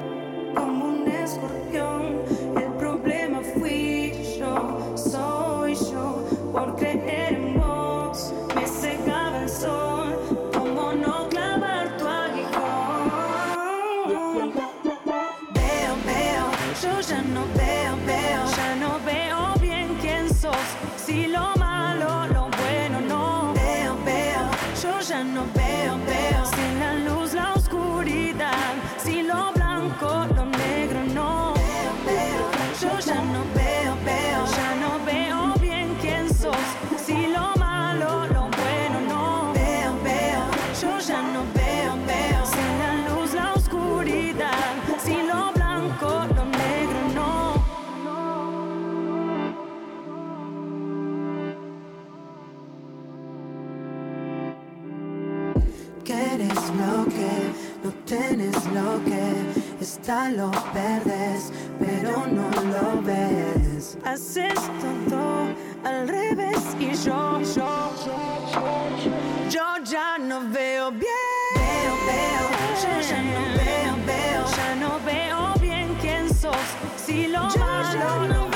[0.55, 2.21] Como un escorpión,
[2.57, 4.92] el problema fui yo,
[60.03, 63.97] está lo verdes, pero no lo ves.
[64.03, 64.59] Haces
[65.09, 65.47] todo
[65.85, 67.89] al revés y yo, yo,
[69.49, 71.53] yo ya no veo bien.
[71.55, 72.45] Veo, veo,
[72.81, 76.67] yo ya no veo, veo, ya no veo bien quién sos.
[76.97, 78.52] Si lo malo, lo bueno no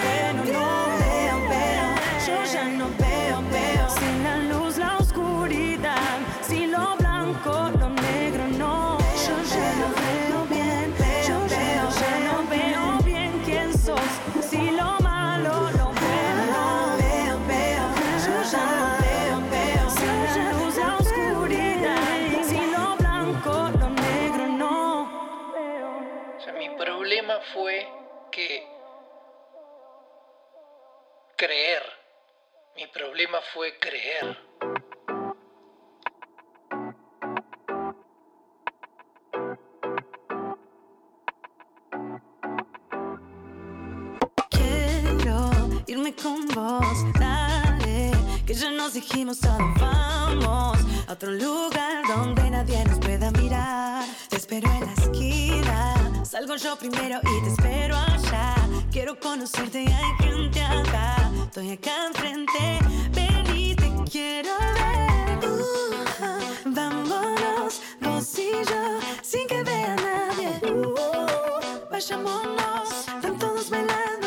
[27.53, 27.87] fue
[28.31, 28.67] que
[31.35, 31.83] creer.
[32.75, 34.37] Mi problema fue creer.
[44.49, 45.49] Quiero
[45.87, 48.11] irme con vos, dale,
[48.45, 54.05] que ya nos dijimos a vamos, a otro lugar donde nadie nos pueda mirar.
[54.29, 55.96] Te espero en la esquina,
[56.27, 58.55] salgo yo primero y te espero allá.
[58.91, 62.79] Quiero conocerte y hay gente acá, estoy acá enfrente,
[63.11, 65.49] ven y te quiero ver.
[65.49, 70.49] Uh, vámonos, vos y yo, sin que vea nadie.
[70.69, 73.05] Uh, vayámonos,
[73.39, 74.26] todos bailando,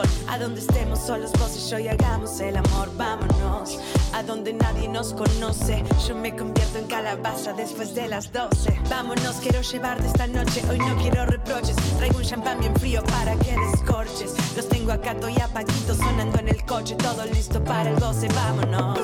[0.00, 2.88] a donde estemos solos vos y yo y hagamos el amor.
[2.96, 3.78] Vámonos
[4.14, 5.84] a donde nadie nos conoce.
[6.08, 8.80] Yo me convierto en calabaza después de las 12.
[8.88, 10.62] Vámonos, quiero llevarte esta noche.
[10.70, 11.76] Hoy no quiero reproches.
[11.98, 14.34] Traigo un champán bien frío para que descorches.
[14.56, 16.94] Los tengo acá, estoy apaguito sonando en el coche.
[16.94, 18.28] Todo listo para el goce.
[18.28, 18.98] Vámonos,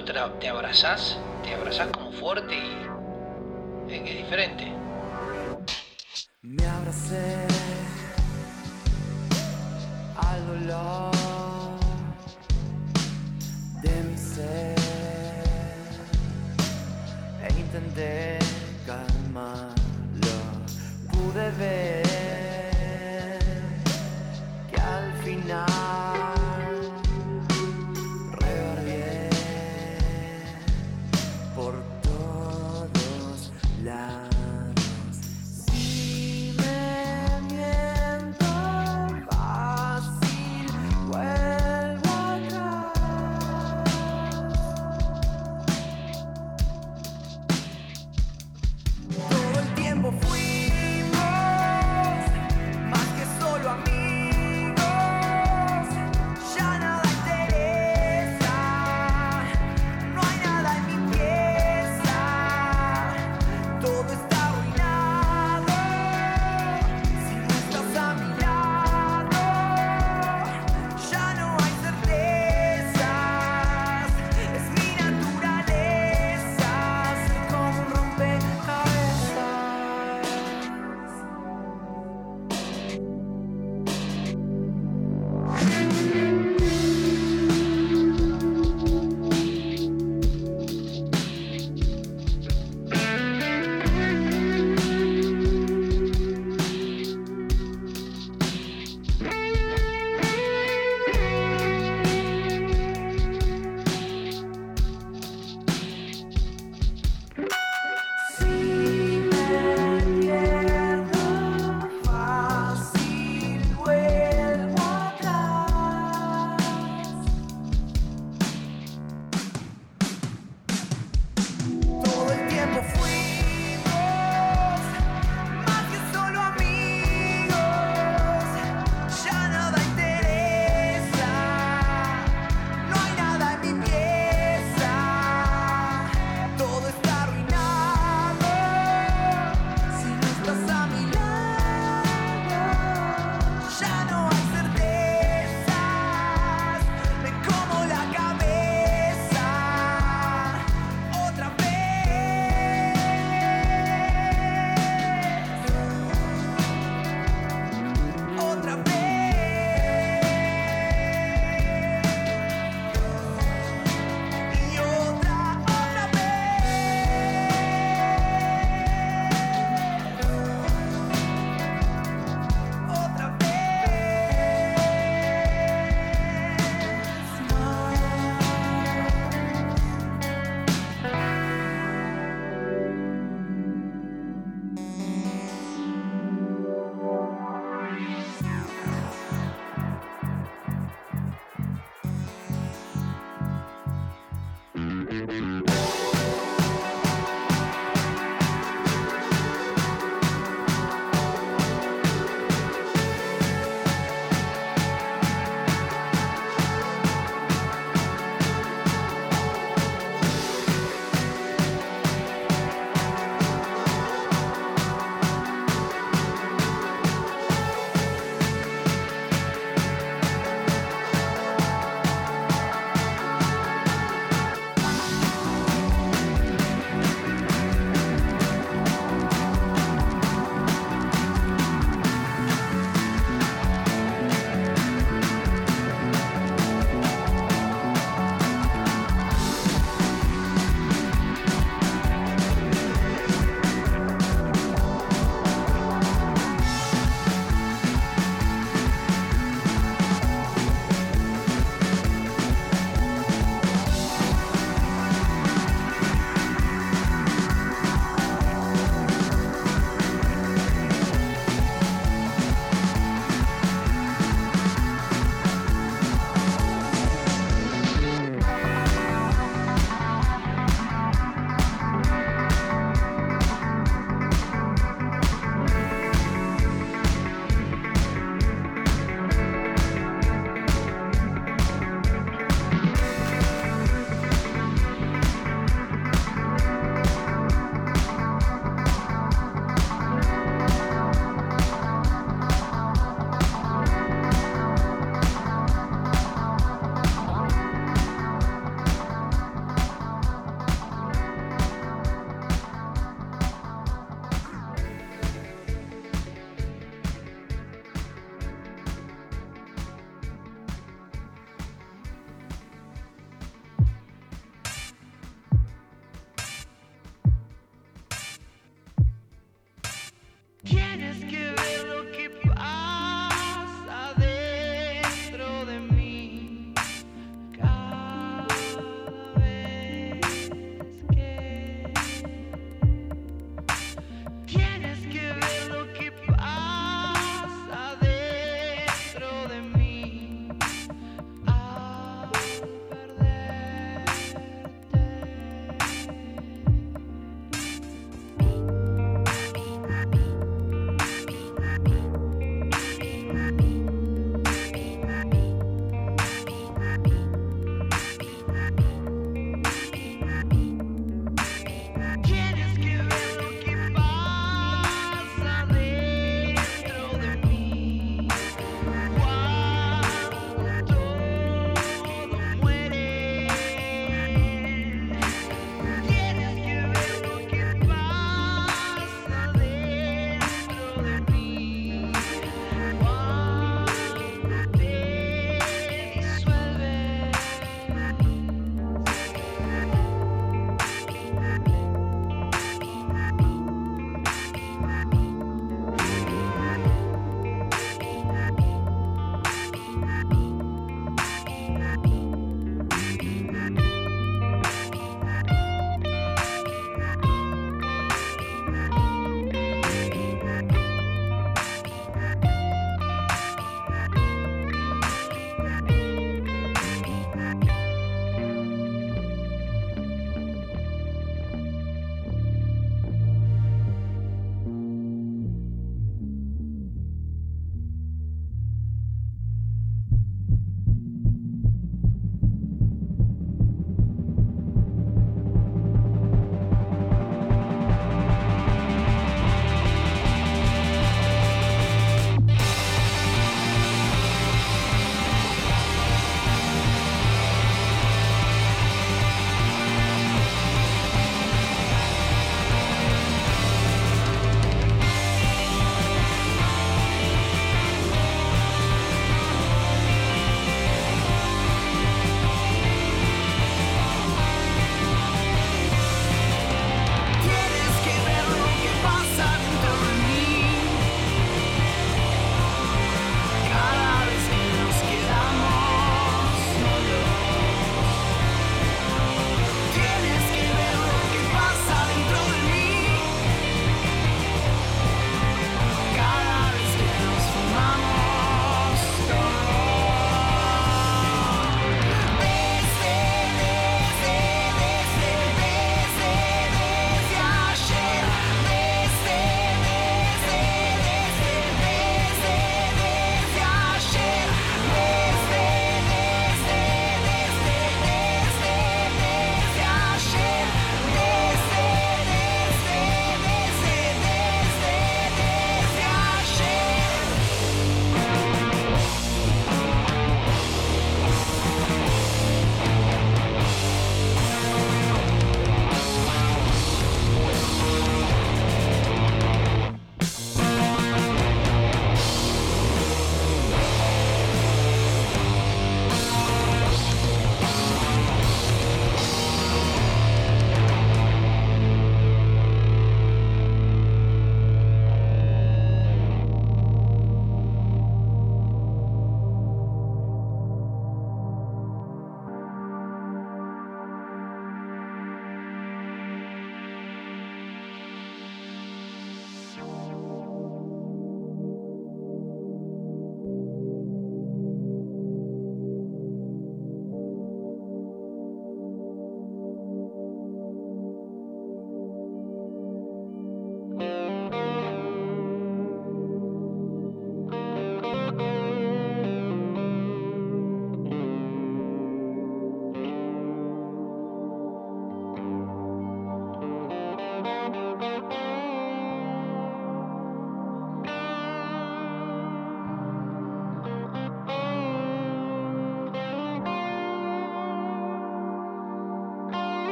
[0.00, 2.81] te abrazás, te abrazás como fuerte y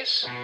[0.00, 0.39] mundo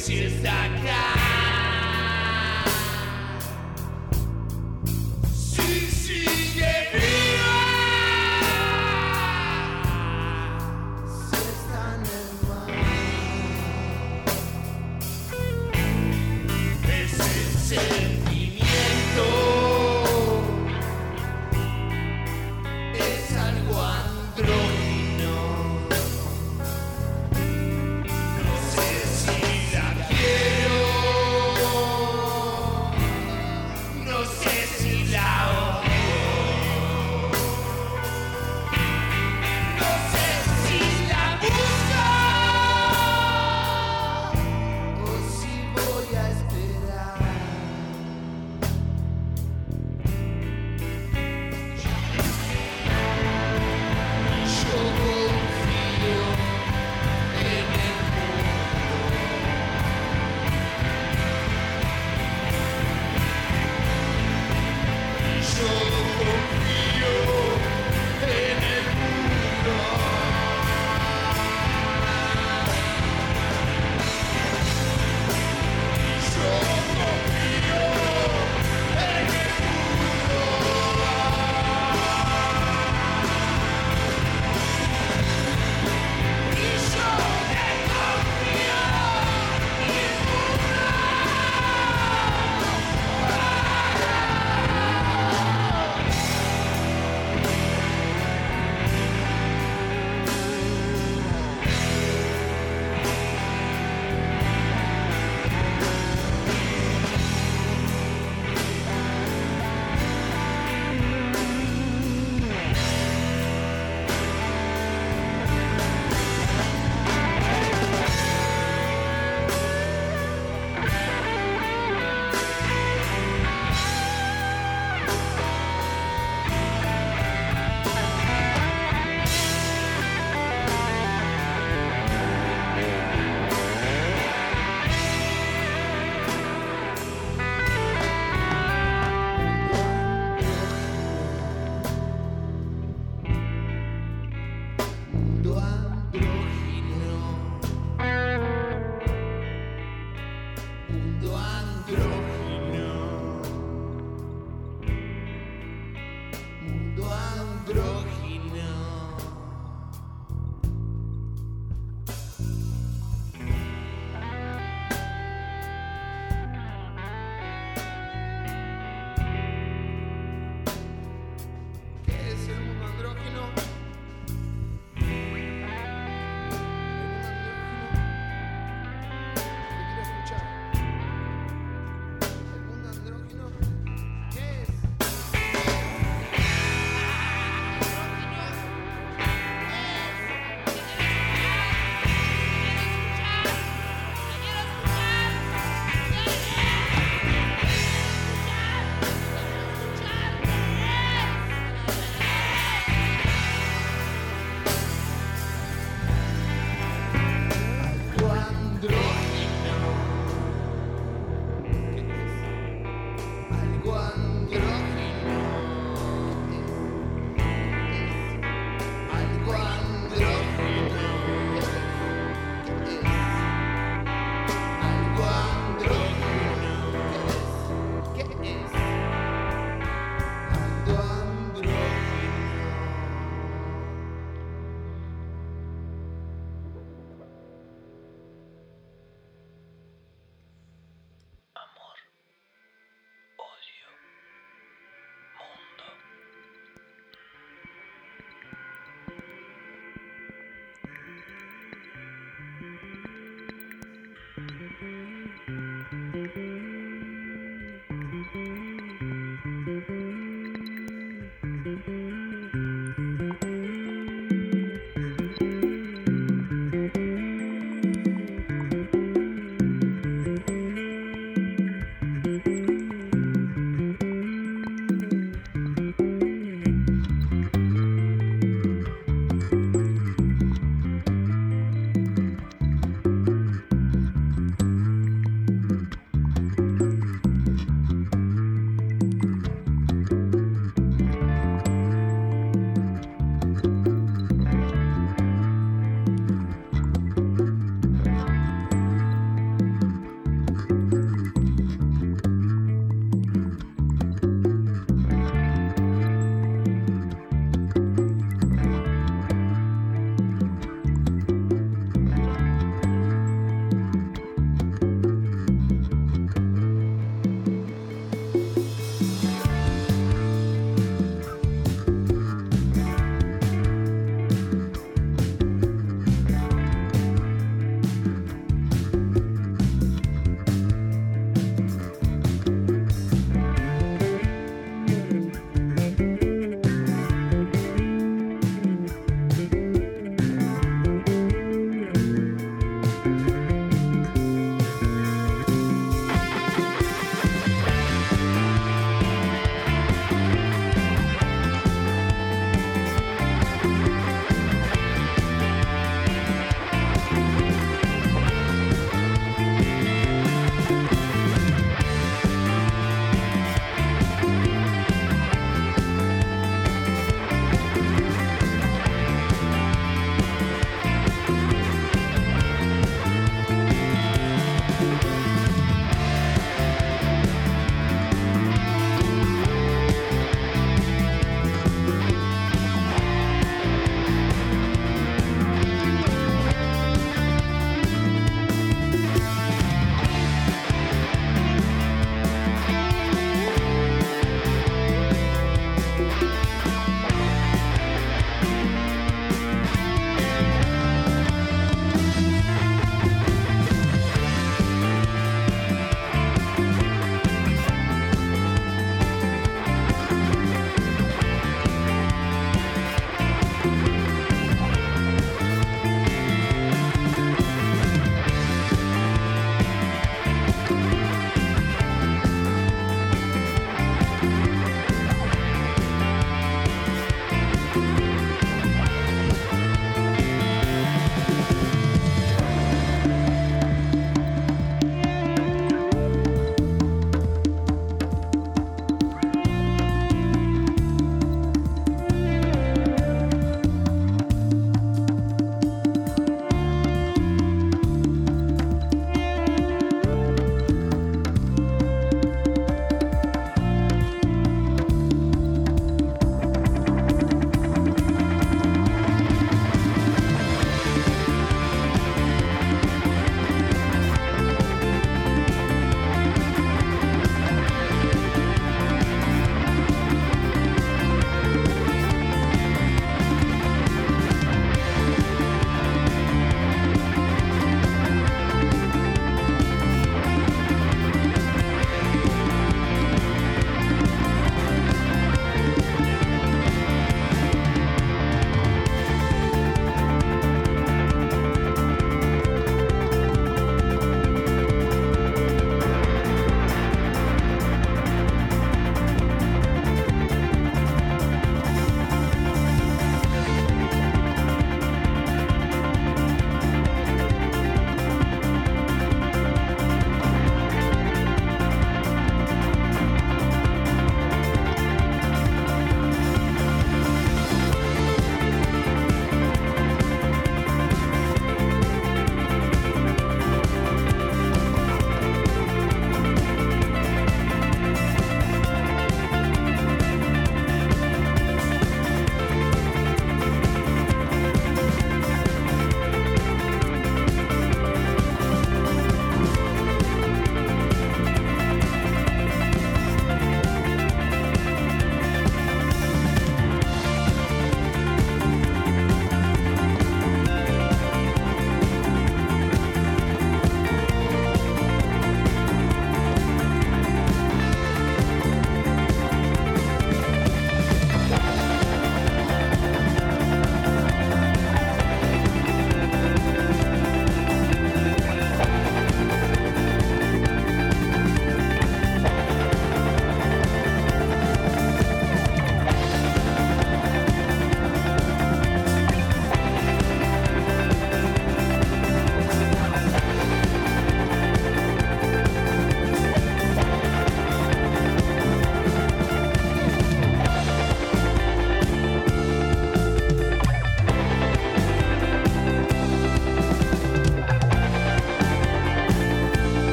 [0.00, 0.99] que si está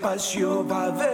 [0.00, 1.09] Despacio va a venir.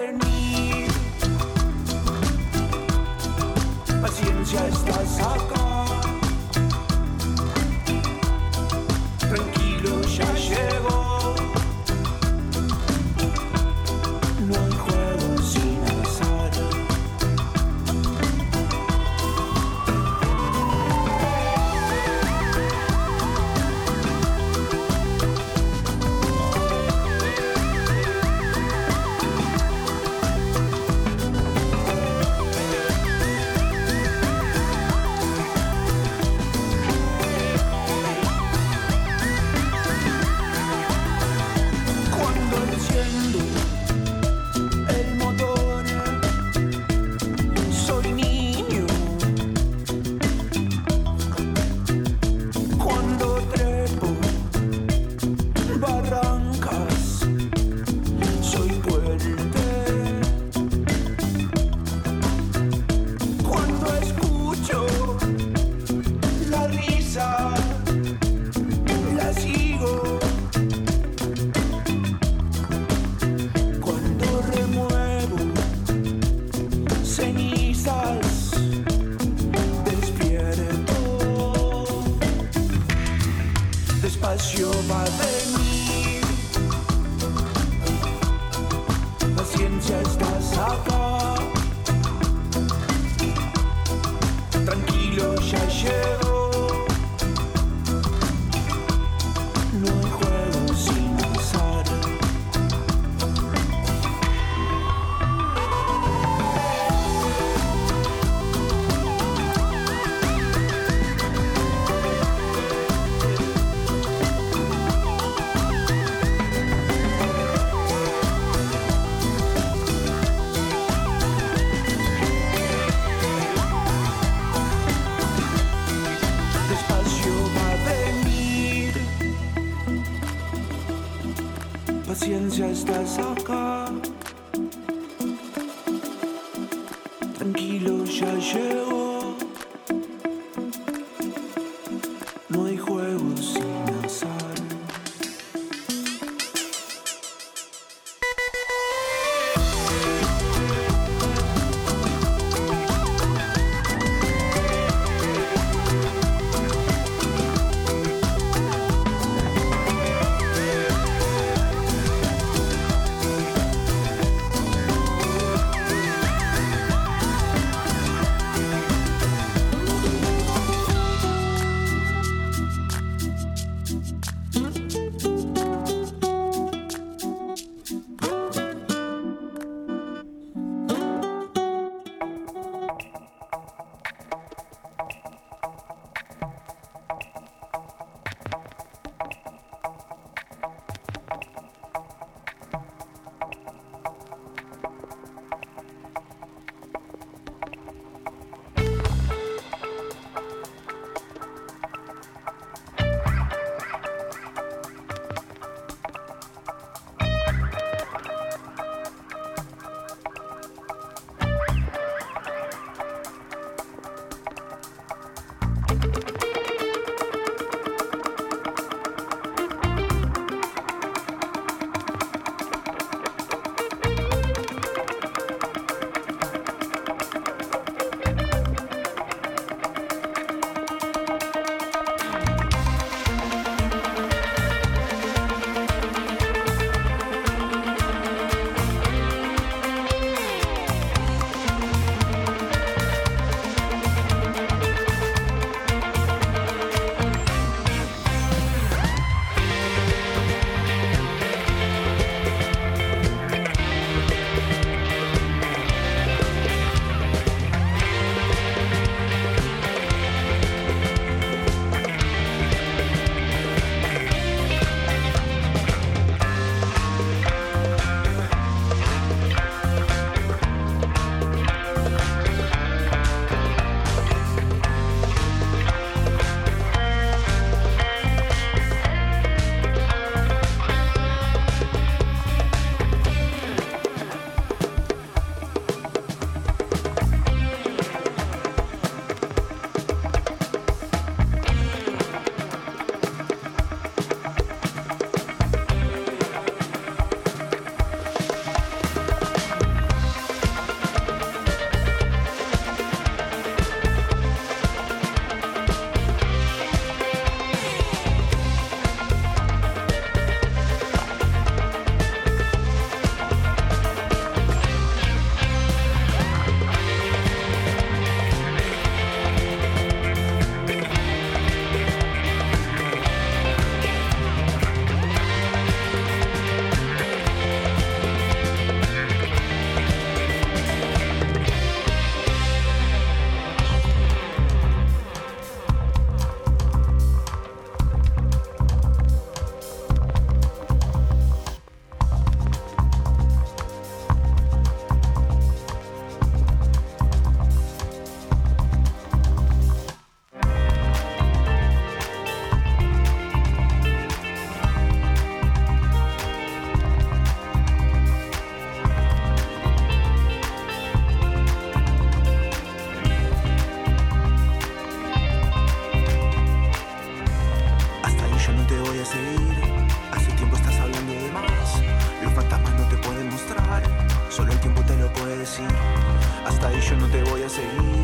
[376.65, 378.23] Hasta ahí yo no te voy a seguir.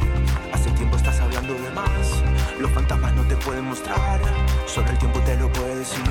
[0.53, 2.23] Hace tiempo estás hablando de más.
[2.61, 4.21] Los fantasmas no te pueden mostrar.
[4.65, 6.05] Solo el tiempo te lo puede decir.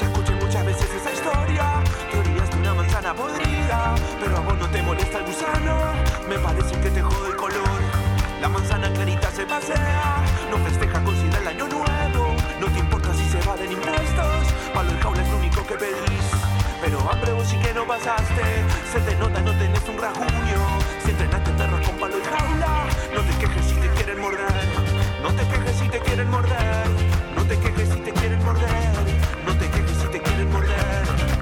[0.00, 1.80] Ya escuché muchas veces esa historia.
[2.10, 3.94] Teorías de una manzana podrida.
[4.18, 5.76] Pero a vos no te molesta el gusano.
[6.28, 7.80] Me parece que te jode el color.
[8.40, 10.24] La manzana clarita se pasea.
[10.50, 12.34] No festeja con el año nuevo.
[12.60, 14.52] No te importa si se va de impuestos.
[14.74, 16.37] Palo en jaula es lo único que pedís.
[16.80, 18.42] Pero hambre vos sí que no pasaste,
[18.92, 20.60] se te nota, no tenés un rajuño.
[21.04, 24.68] Si entrenaste perros con palo y jaula, no te quejes si te quieren morder.
[25.22, 26.86] No te quejes si te quieren morder.
[27.36, 28.92] No te quejes si te quieren morder.
[29.46, 31.37] No te quejes si te quieren morder.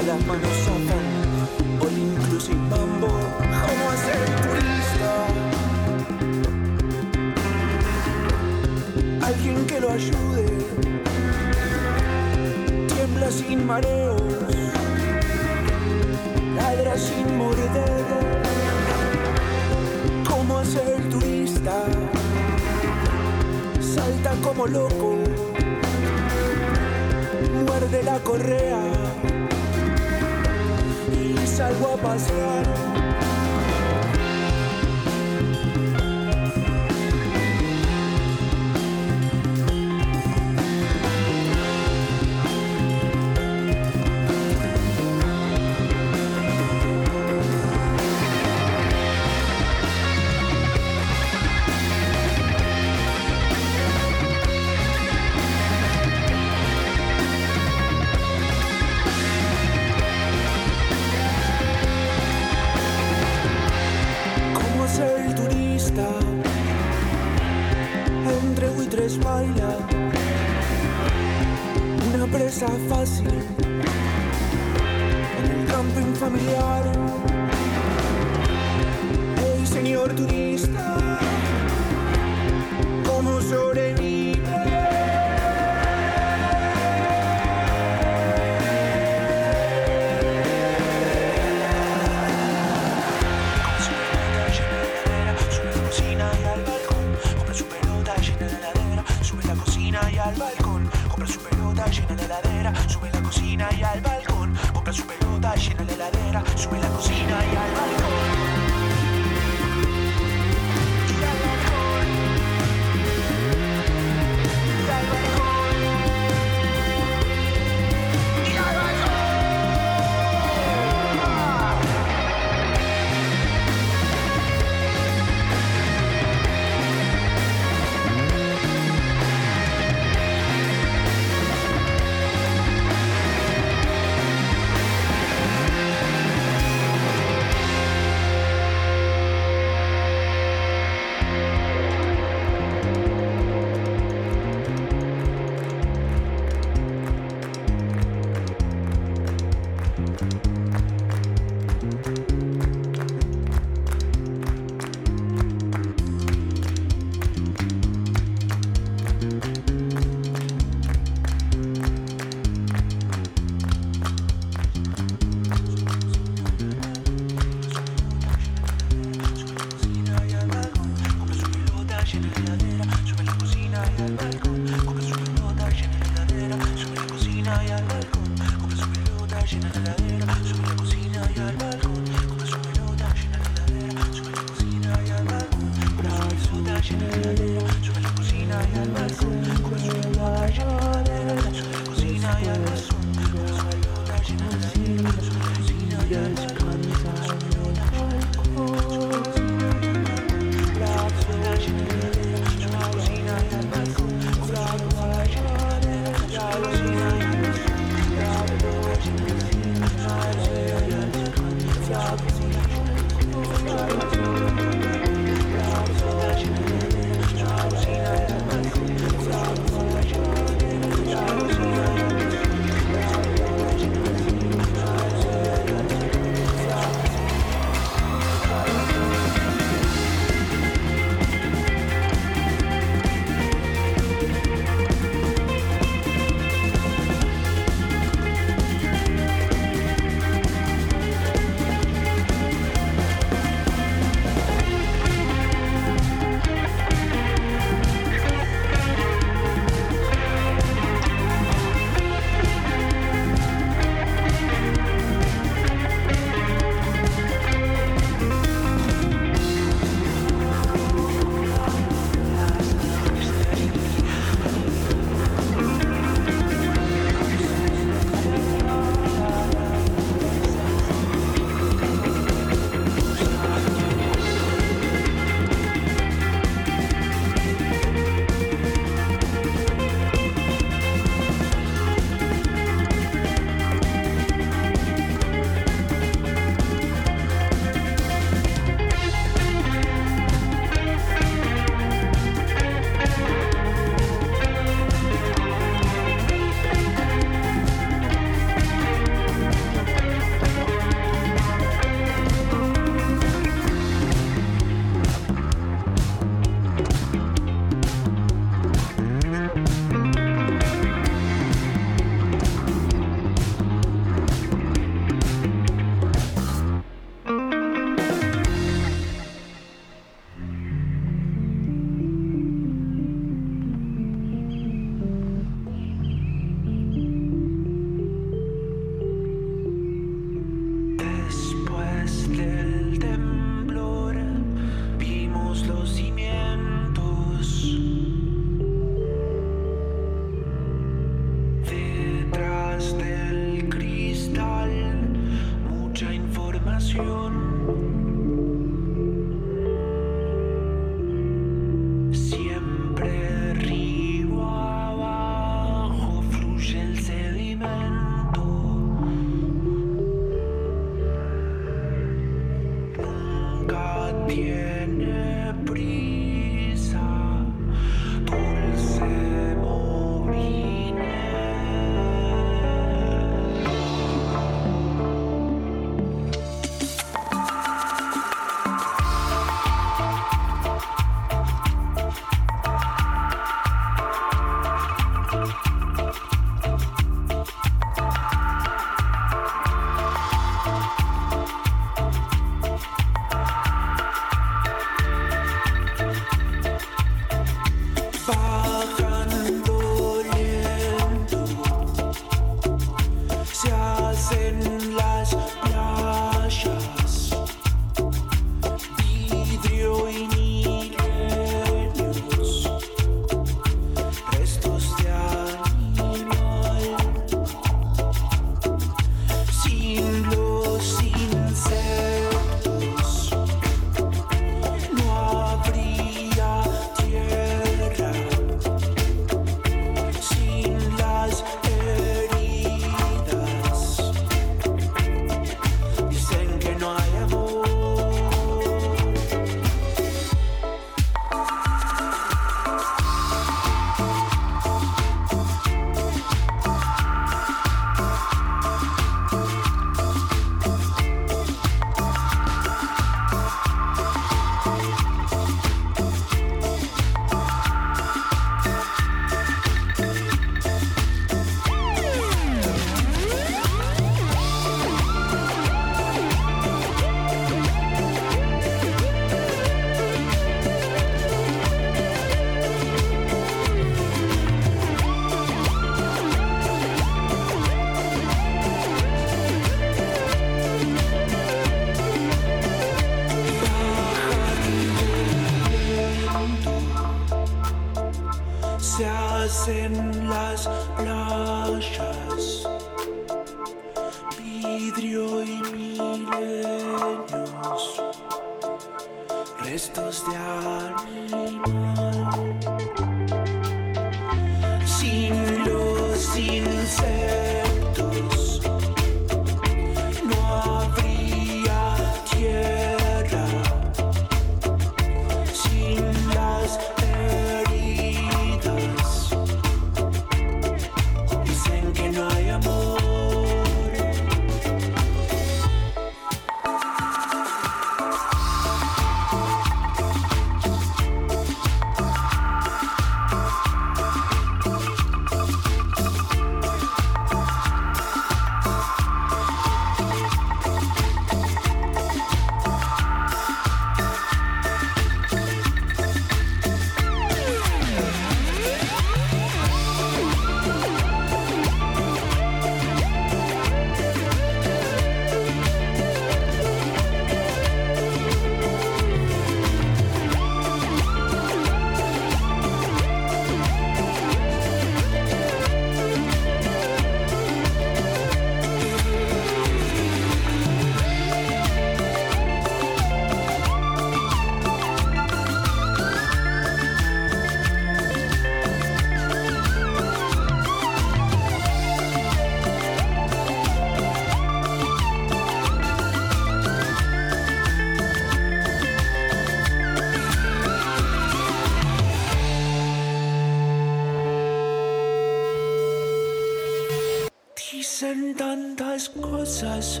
[599.61, 600.00] Cosas,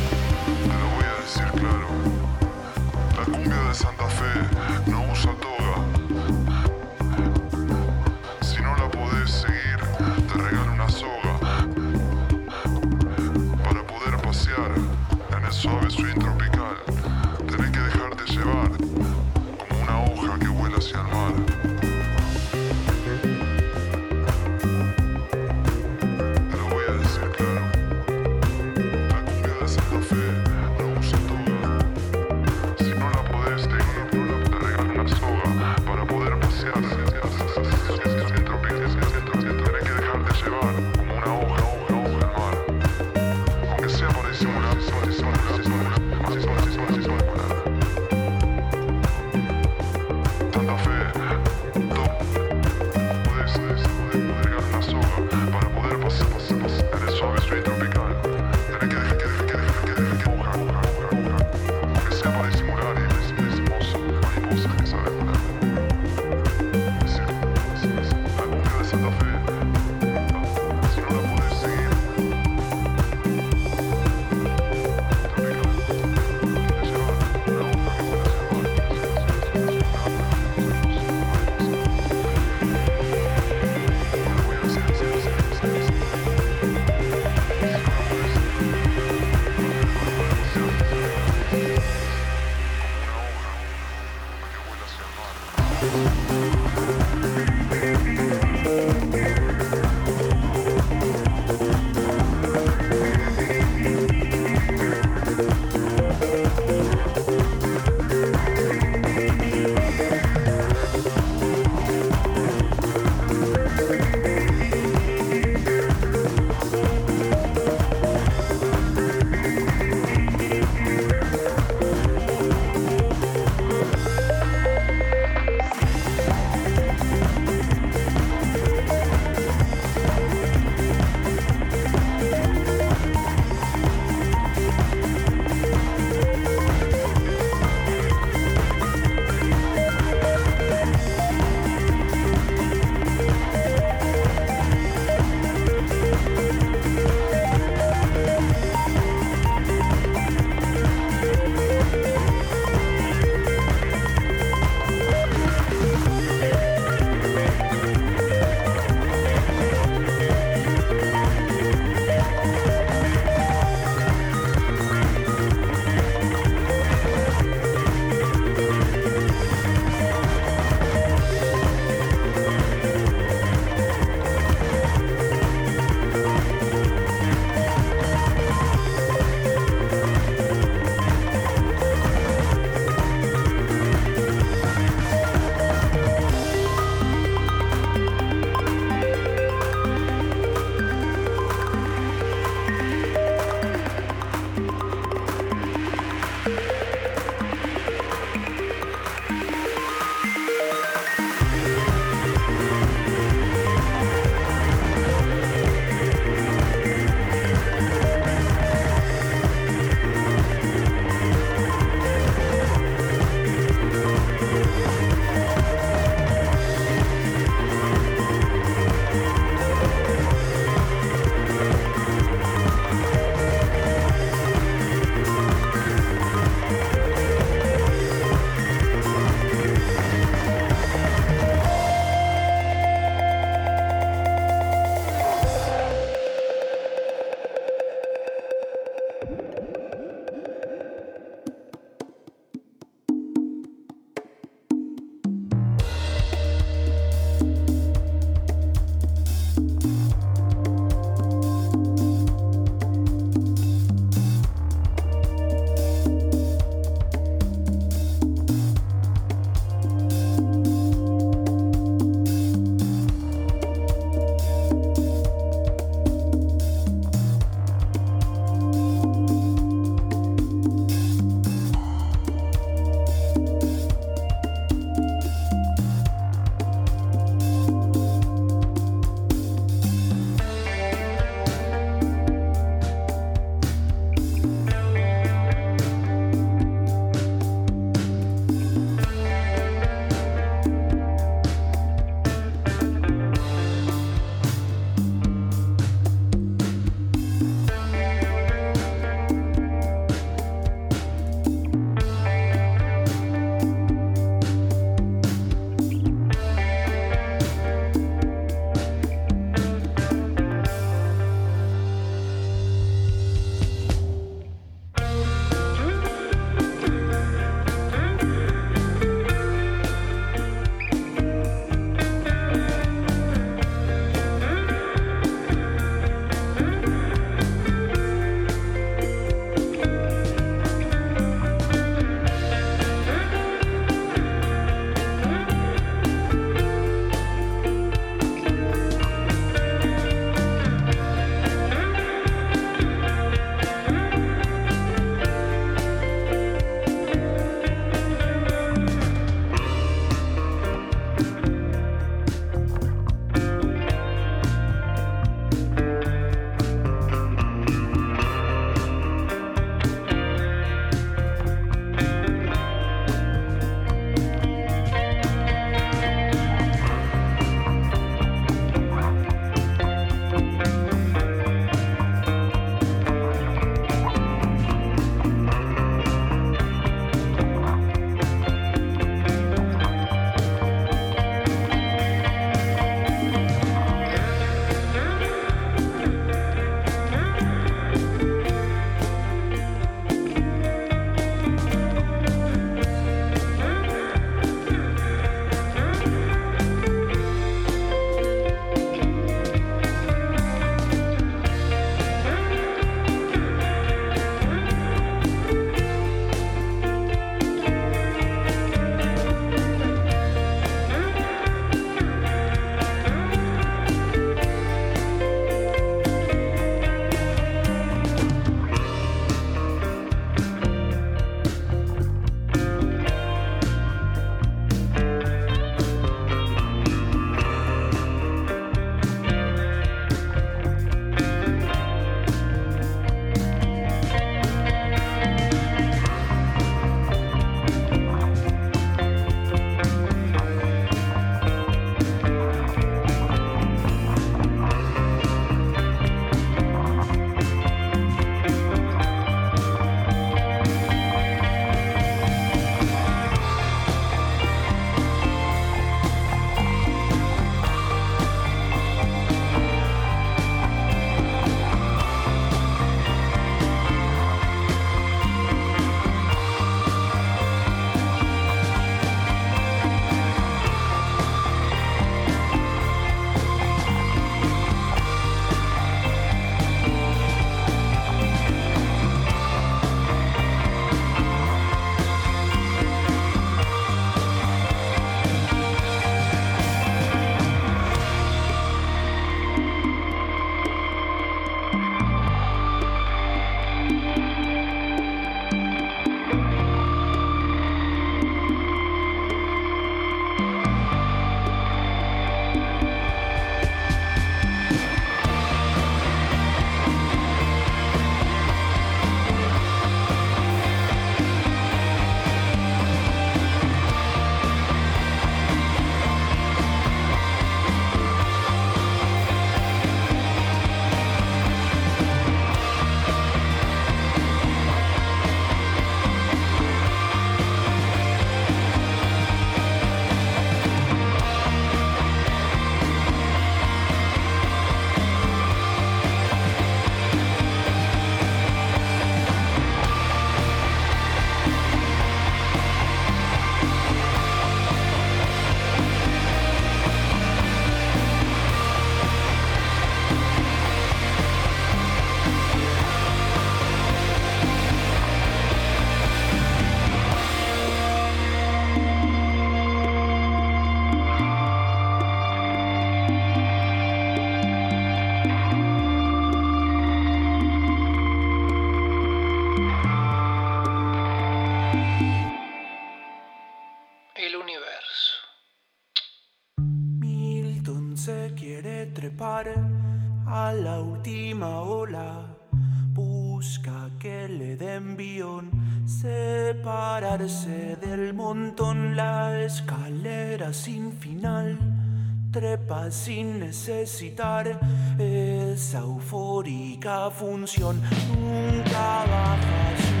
[592.31, 594.57] Trepa sin necesitar
[594.97, 600.00] esa eufórica función, nunca baja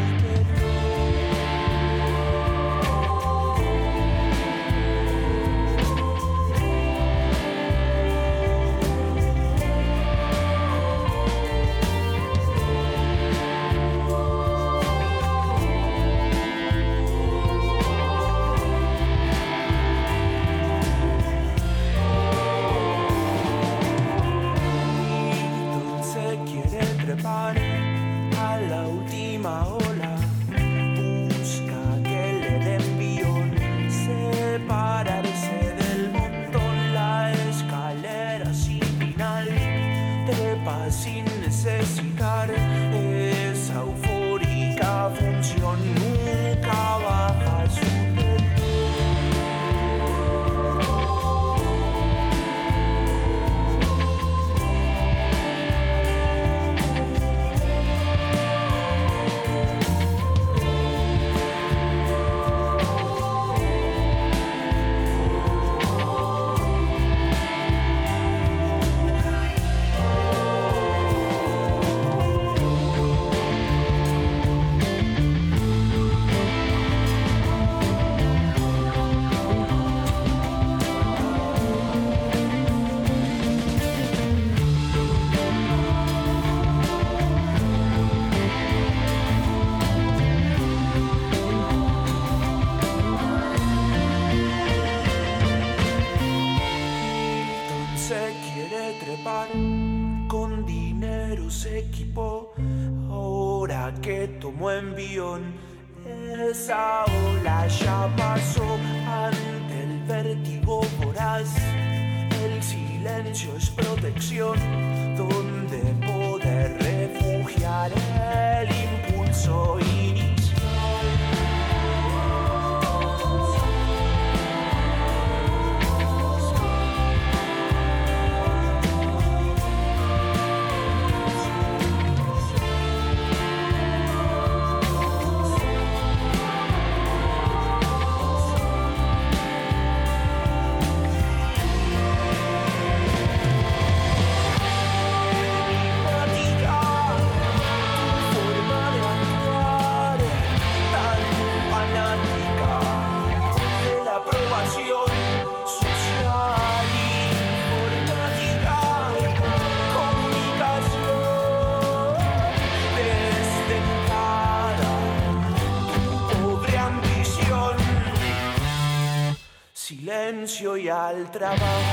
[171.41, 171.90] would I?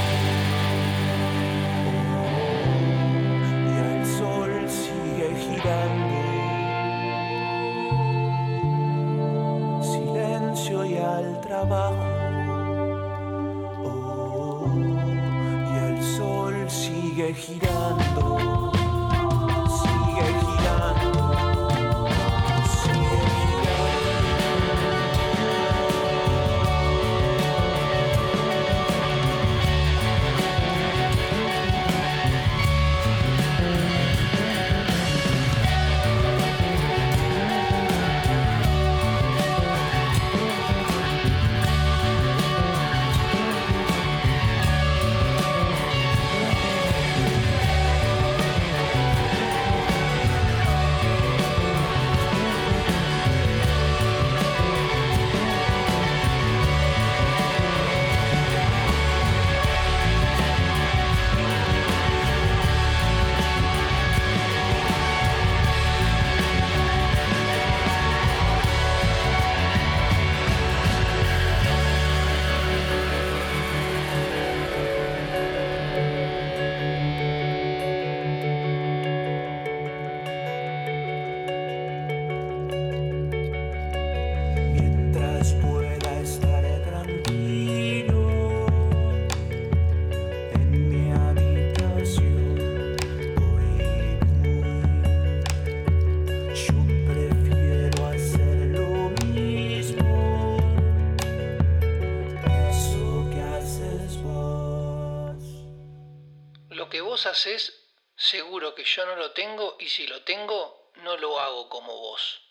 [107.29, 107.73] Haces,
[108.17, 112.48] seguro que yo no lo tengo y si lo tengo, no lo hago como vos.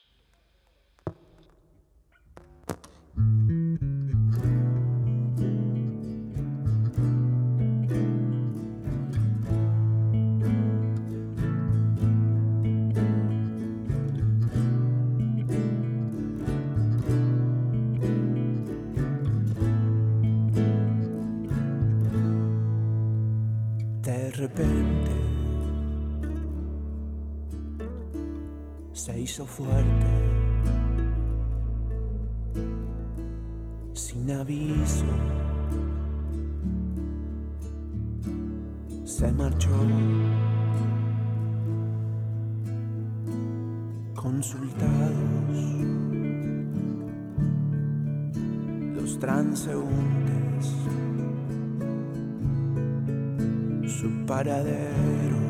[29.45, 30.05] Fuerte,
[33.93, 35.05] sin aviso,
[39.05, 39.69] se marchó.
[44.15, 45.13] Consultados
[48.95, 50.73] los transeúntes
[53.87, 55.46] su paradero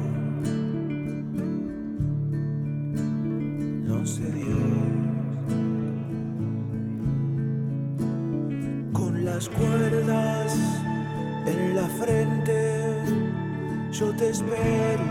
[13.99, 15.03] yo te espero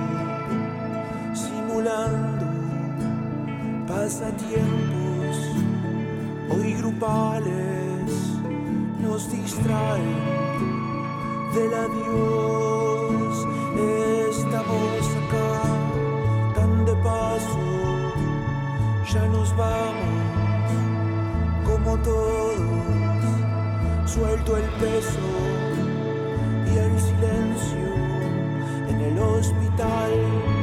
[1.34, 2.46] simulando
[3.88, 5.36] pasatiempos.
[6.50, 8.12] Hoy grupales
[9.00, 10.18] nos distraen
[11.52, 13.46] del adiós.
[14.30, 15.62] Estamos acá,
[16.54, 17.58] tan de paso,
[19.12, 20.70] ya nos vamos,
[21.64, 22.60] como todos,
[24.06, 25.65] suelto el peso
[29.36, 30.55] hospital.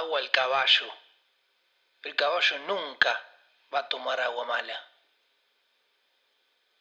[0.00, 0.92] Agua el caballo.
[2.02, 3.12] El caballo nunca
[3.72, 4.78] va a tomar agua mala.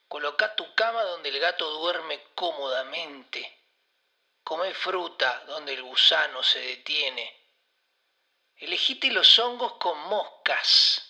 [0.07, 3.41] Coloca tu cama donde el gato duerme cómodamente.
[4.43, 7.25] Come fruta donde el gusano se detiene.
[8.55, 11.05] Elegite los hongos con moscas.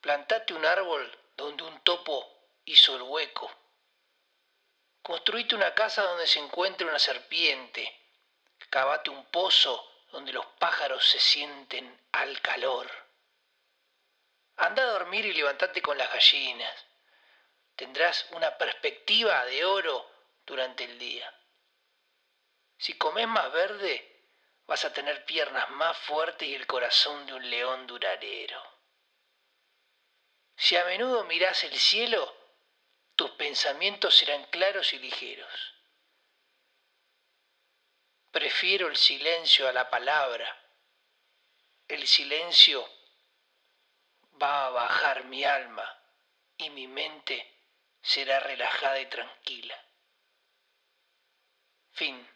[0.00, 2.16] Plantate un árbol donde un topo
[2.64, 3.50] hizo el hueco.
[5.02, 7.98] Construite una casa donde se encuentre una serpiente.
[8.70, 12.88] Cavate un pozo donde los pájaros se sienten al calor.
[14.56, 16.86] Anda a dormir y levantate con las gallinas.
[17.74, 20.08] Tendrás una perspectiva de oro
[20.44, 21.34] durante el día.
[22.76, 24.12] Si comes más verde,
[24.66, 28.62] vas a tener piernas más fuertes y el corazón de un león duradero.
[30.56, 32.36] Si a menudo mirás el cielo,
[33.16, 35.71] tus pensamientos serán claros y ligeros.
[38.32, 40.46] Prefiero el silencio a la palabra.
[41.86, 42.82] El silencio
[44.42, 45.86] va a bajar mi alma
[46.56, 47.46] y mi mente
[48.00, 49.76] será relajada y tranquila.
[51.92, 52.26] Fin.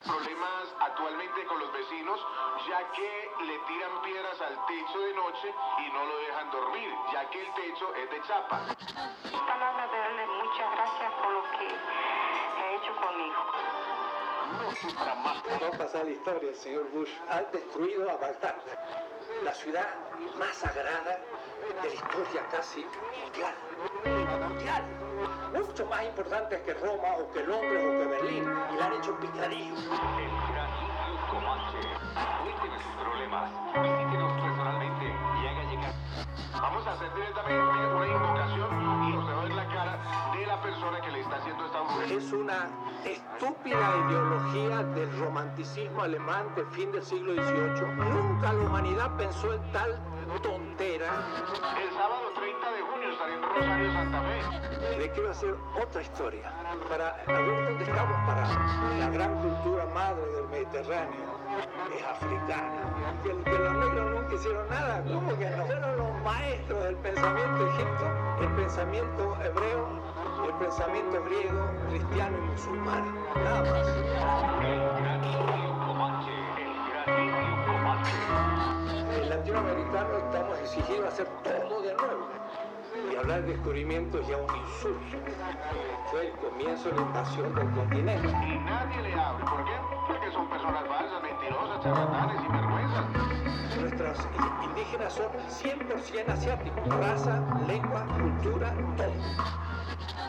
[0.00, 2.20] Problemas actualmente con los vecinos,
[2.68, 7.30] ya que le tiran piedras al techo de noche y no lo dejan dormir, ya
[7.30, 8.66] que el techo es de chapa.
[9.46, 14.03] Palabras de darle muchas gracias por lo que ha hecho conmigo.
[14.54, 18.54] Va a pasar la historia, el señor Bush ha destruido a Bagdad,
[19.42, 19.86] la ciudad
[20.38, 21.18] más sagrada
[21.82, 22.84] de la historia casi
[23.22, 23.54] mundial.
[24.48, 24.84] Mundial.
[25.52, 28.44] Mucho más importante que Roma o que Londres o que Berlín.
[28.72, 29.74] Y la han hecho picadillo.
[32.42, 33.50] Cuéntenos sus problemas,
[33.82, 35.94] visítenos personalmente y haga llegar.
[36.60, 38.83] Vamos a hacer directamente una invocación
[42.10, 42.68] Es una
[43.04, 47.94] estúpida ideología del romanticismo alemán del fin del siglo XVIII.
[48.10, 49.98] Nunca la humanidad pensó en tal
[50.42, 51.10] tontera.
[51.80, 53.03] El sábado 30 de junio
[54.98, 56.52] Le quiero hacer otra historia
[56.88, 58.56] para ver dónde estamos parados.
[58.98, 61.38] La gran cultura madre del Mediterráneo
[61.96, 62.82] es africana.
[63.22, 65.02] Que, que los negros nunca hicieron nada.
[65.04, 65.66] ¿Cómo que no?
[65.66, 68.08] Fueron los maestros del pensamiento egipcio,
[68.42, 69.88] el pensamiento hebreo,
[70.46, 73.14] el pensamiento griego, cristiano y musulmán.
[73.42, 73.88] Nada más.
[79.16, 82.28] El latinoamericano estamos exigidos a hacer todo de nuevo.
[83.10, 85.18] Y hablar de descubrimiento es ya un insulto.
[86.10, 88.28] Fue el comienzo de la invasión del continente.
[88.28, 89.44] Y nadie le abre.
[89.44, 89.72] ¿Por qué?
[90.08, 93.80] Porque son personas falsas, mentirosas, charlatanes y vergüenzas.
[93.80, 94.28] Nuestros
[94.64, 96.88] indígenas son 100% asiáticos.
[96.88, 99.73] Raza, lengua, cultura, todo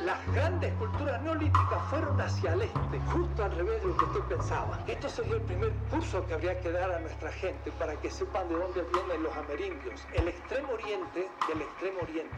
[0.05, 4.21] las grandes culturas neolíticas fueron hacia el este, justo al revés de lo que usted
[4.21, 4.79] pensaba.
[4.87, 8.47] Esto sería el primer curso que habría que dar a nuestra gente para que sepan
[8.47, 12.35] de dónde vienen los amerindios, el extremo oriente del extremo oriente.